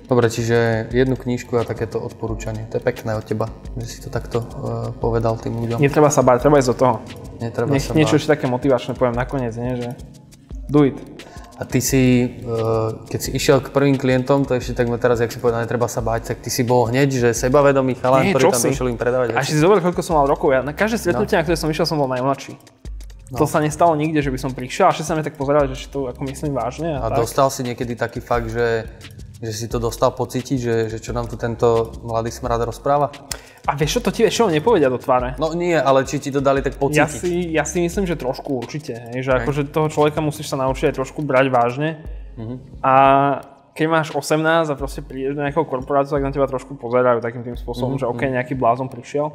Dobre, 0.09 0.25
čiže 0.25 0.89
jednu 0.89 1.13
knížku 1.13 1.53
a 1.53 1.61
takéto 1.61 2.01
odporúčanie. 2.01 2.65
To 2.73 2.81
je 2.81 2.83
pekné 2.83 3.13
od 3.13 3.21
teba, 3.21 3.45
že 3.77 3.85
si 3.85 3.97
to 4.01 4.09
takto 4.09 4.41
uh, 4.41 4.89
povedal 4.97 5.37
tým 5.37 5.53
ľuďom. 5.53 5.77
Netreba 5.77 6.09
sa 6.09 6.25
báť, 6.25 6.49
treba 6.49 6.57
ísť 6.57 6.69
do 6.73 6.77
toho. 6.81 6.95
Netreba 7.37 7.69
Nech 7.69 7.85
sa 7.85 7.93
niečo 7.93 8.17
ešte 8.17 8.33
také 8.33 8.49
motivačné 8.49 8.97
poviem 8.97 9.13
nakoniec, 9.13 9.53
nie? 9.53 9.77
že 9.77 9.89
do 10.65 10.81
it. 10.89 10.97
A 11.61 11.67
ty 11.67 11.77
si, 11.77 12.25
uh, 12.41 13.05
keď 13.05 13.19
si 13.21 13.29
išiel 13.37 13.61
k 13.61 13.69
prvým 13.69 14.01
klientom, 14.01 14.49
to 14.49 14.57
ešte 14.57 14.73
tak 14.81 14.89
teraz, 14.97 15.21
jak 15.21 15.29
si 15.29 15.37
povedal, 15.37 15.61
netreba 15.61 15.85
sa 15.85 16.01
báť, 16.01 16.33
tak 16.33 16.37
ty 16.41 16.49
si 16.49 16.65
bol 16.65 16.89
hneď, 16.89 17.13
že 17.13 17.29
sebavedomý 17.37 17.93
chalan, 18.01 18.25
Nie, 18.25 18.33
ktorý 18.33 18.49
tam 18.49 18.61
si? 18.65 18.73
išiel 18.73 18.89
im 18.89 18.97
predávať 18.97 19.37
A 19.37 19.45
si 19.45 19.61
zober, 19.61 19.77
koľko 19.77 20.01
som 20.01 20.17
mal 20.17 20.25
rokov. 20.25 20.57
Ja 20.57 20.65
na 20.65 20.73
každé 20.73 21.05
stretnutie, 21.05 21.37
no. 21.37 21.39
na 21.39 21.45
ktoré 21.45 21.57
som 21.59 21.69
išiel, 21.69 21.85
som 21.85 22.01
bol 22.01 22.09
najmladší. 22.09 22.78
No. 23.29 23.37
To 23.37 23.45
sa 23.45 23.59
nestalo 23.59 23.93
nikde, 23.93 24.19
že 24.19 24.29
by 24.29 24.39
som 24.39 24.51
prišiel 24.51 24.89
a 24.89 24.91
všetci 24.91 25.05
sa 25.05 25.13
mi 25.13 25.21
tak 25.21 25.37
pozerali, 25.37 25.69
že 25.69 25.85
to 25.87 26.09
ako 26.09 26.25
myslím 26.25 26.51
vážne. 26.51 26.97
A 26.97 27.03
A, 27.03 27.07
tak. 27.09 27.21
dostal 27.21 27.47
si 27.49 27.61
niekedy 27.61 27.93
taký 27.93 28.19
fakt, 28.19 28.49
že, 28.49 28.89
že 29.37 29.51
si 29.53 29.69
to 29.69 29.77
dostal 29.77 30.09
pocítiť, 30.09 30.57
že, 30.57 30.75
že 30.89 30.97
čo 30.97 31.13
nám 31.13 31.25
tu 31.25 31.37
tento 31.37 31.93
mladý 32.01 32.29
smrad 32.29 32.57
rozpráva? 32.61 33.13
a 33.69 33.77
vieš 33.77 34.01
čo, 34.01 34.01
to 34.01 34.09
ti 34.09 34.25
čo 34.25 34.49
nepovedia 34.49 34.89
do 34.89 34.97
tváre. 34.97 35.37
No 35.37 35.53
nie, 35.53 35.77
ale 35.77 36.01
či 36.01 36.17
ti 36.17 36.33
to 36.33 36.41
dali 36.41 36.65
tak 36.65 36.73
Ja 36.73 37.05
pocítiť. 37.05 37.21
si, 37.21 37.31
ja 37.53 37.61
si 37.61 37.85
myslím, 37.85 38.09
že 38.09 38.17
trošku 38.17 38.57
určite. 38.57 38.97
Hej, 39.13 39.21
že 39.21 39.31
akože 39.37 39.69
toho 39.69 39.93
človeka 39.93 40.25
musíš 40.25 40.49
sa 40.49 40.57
naučiť 40.57 40.89
aj 40.89 40.95
trošku 40.97 41.21
brať 41.21 41.53
vážne. 41.53 42.01
Mhm. 42.33 42.81
A 42.81 42.93
keď 43.77 43.85
máš 43.85 44.09
18 44.09 44.41
a 44.65 44.75
proste 44.75 45.05
prídeš 45.05 45.37
do 45.37 45.45
nejakého 45.45 45.69
korporáciu, 45.69 46.17
tak 46.17 46.25
na 46.25 46.33
teba 46.33 46.49
trošku 46.49 46.81
pozerajú 46.81 47.21
takým 47.21 47.45
tým 47.45 47.53
spôsobom, 47.53 47.93
Mhm, 47.93 47.99
že 48.01 48.05
OK, 48.09 48.21
nejaký 48.25 48.57
blázon 48.57 48.89
prišiel. 48.89 49.29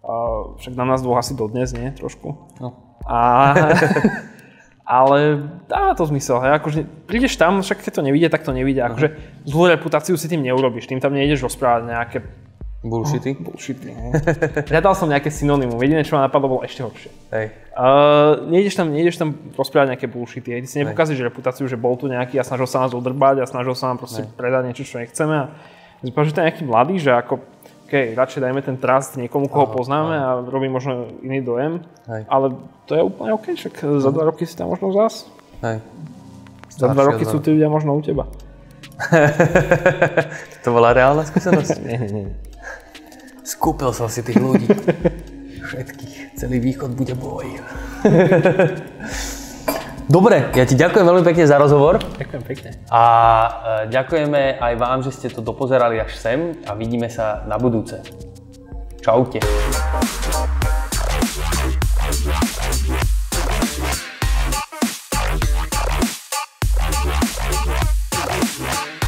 A 0.00 0.12
však 0.56 0.72
na 0.72 0.88
nás 0.88 1.04
dvoch 1.04 1.20
asi 1.20 1.36
dodnes, 1.36 1.68
nie? 1.76 1.92
Trošku. 1.92 2.56
No. 2.64 2.87
A, 3.06 3.54
ale 4.98 5.44
dáva 5.68 5.92
to 5.94 6.08
zmysel. 6.08 6.40
Hej? 6.40 6.58
Akože 6.58 6.80
prídeš 7.06 7.36
tam, 7.36 7.60
však 7.60 7.84
keď 7.84 7.92
to 8.00 8.02
nevidia, 8.02 8.28
tak 8.32 8.42
to 8.42 8.56
nevidia. 8.56 8.88
Akože 8.88 9.14
zlú 9.44 9.68
reputáciu 9.68 10.16
si 10.16 10.26
tým 10.26 10.42
neurobiš, 10.42 10.88
tým 10.88 10.98
tam 10.98 11.14
nejdeš 11.14 11.44
rozprávať 11.44 11.82
nejaké 11.86 12.18
Bullshity? 12.78 13.34
bullshity. 13.34 13.90
hej. 13.98 14.10
Hľadal 14.70 14.94
som 14.94 15.10
nejaké 15.10 15.34
synonymum, 15.34 15.82
jediné, 15.82 16.06
čo 16.06 16.14
ma 16.14 16.30
napadlo, 16.30 16.46
bolo 16.46 16.62
ešte 16.62 16.86
horšie. 16.86 17.10
Hej. 17.34 17.46
Uh, 17.74 18.46
nejdeš, 18.46 18.78
tam, 18.78 18.94
nejdeš 18.94 19.18
tam 19.18 19.34
rozprávať 19.58 19.98
nejaké 19.98 20.06
bullshity, 20.06 20.54
hej. 20.54 20.62
ty 20.62 20.68
si 20.70 20.76
nepokazíš 20.78 21.18
reputáciu, 21.26 21.66
že 21.66 21.74
bol 21.74 21.98
tu 21.98 22.06
nejaký 22.06 22.38
a 22.38 22.46
snažil 22.46 22.70
sa 22.70 22.86
nás 22.86 22.94
odrbať 22.94 23.42
a 23.42 23.50
snažil 23.50 23.74
sa 23.74 23.90
nám 23.90 23.98
proste 23.98 24.22
Hej. 24.22 24.30
predať 24.38 24.62
niečo, 24.70 24.86
čo 24.86 25.02
nechceme. 25.02 25.50
A 25.98 26.06
že 26.06 26.30
to 26.30 26.38
je 26.38 26.46
nejaký 26.46 26.62
mladý, 26.62 26.94
že 27.02 27.10
ako 27.10 27.42
OK, 27.88 28.12
radšej 28.12 28.44
dajme 28.44 28.60
ten 28.60 28.76
trust 28.76 29.16
niekomu, 29.16 29.48
koho 29.48 29.72
poznáme 29.72 30.12
a 30.12 30.44
robí 30.44 30.68
možno 30.68 31.08
iný 31.24 31.40
dojem, 31.40 31.80
Hej. 32.04 32.28
ale 32.28 32.52
to 32.84 32.92
je 32.92 33.00
úplne 33.00 33.32
OK, 33.32 33.56
však 33.56 33.80
za 33.80 34.12
dva 34.12 34.28
roky 34.28 34.44
si 34.44 34.52
tam 34.52 34.68
možno 34.68 34.92
zás. 34.92 35.24
Hej. 35.64 35.80
Za 36.68 36.92
dva 36.92 37.08
roky 37.08 37.24
od 37.24 37.32
sú 37.32 37.40
tí 37.40 37.56
ľudia 37.56 37.72
možno 37.72 37.96
u 37.96 38.04
teba. 38.04 38.28
To 40.68 40.76
bola 40.76 40.92
reálna 40.92 41.24
skúsenosť? 41.24 41.80
Nie, 41.80 41.96
nie, 41.96 42.10
nie. 42.12 42.28
Skúpil 43.40 43.88
som 43.96 44.12
si 44.12 44.20
tých 44.20 44.36
ľudí. 44.36 44.68
Všetkých. 45.72 46.36
Celý 46.36 46.60
východ 46.60 46.92
bude 46.92 47.16
boj. 47.16 47.48
Dobre, 50.08 50.48
ja 50.56 50.64
ti 50.64 50.72
ďakujem 50.72 51.04
veľmi 51.04 51.20
pekne 51.20 51.44
za 51.44 51.60
rozhovor 51.60 52.00
Ďakujem 52.00 52.42
pekne. 52.48 52.70
a 52.88 53.02
e, 53.84 53.92
ďakujeme 53.92 54.56
aj 54.56 54.72
vám, 54.80 55.04
že 55.04 55.12
ste 55.12 55.28
to 55.28 55.44
dopozerali 55.44 56.00
až 56.00 56.16
sem 56.16 56.56
a 56.64 56.72
vidíme 56.72 57.12
sa 57.12 57.44
na 57.44 57.60
budúce. 57.60 58.00
Čaute. 59.04 59.44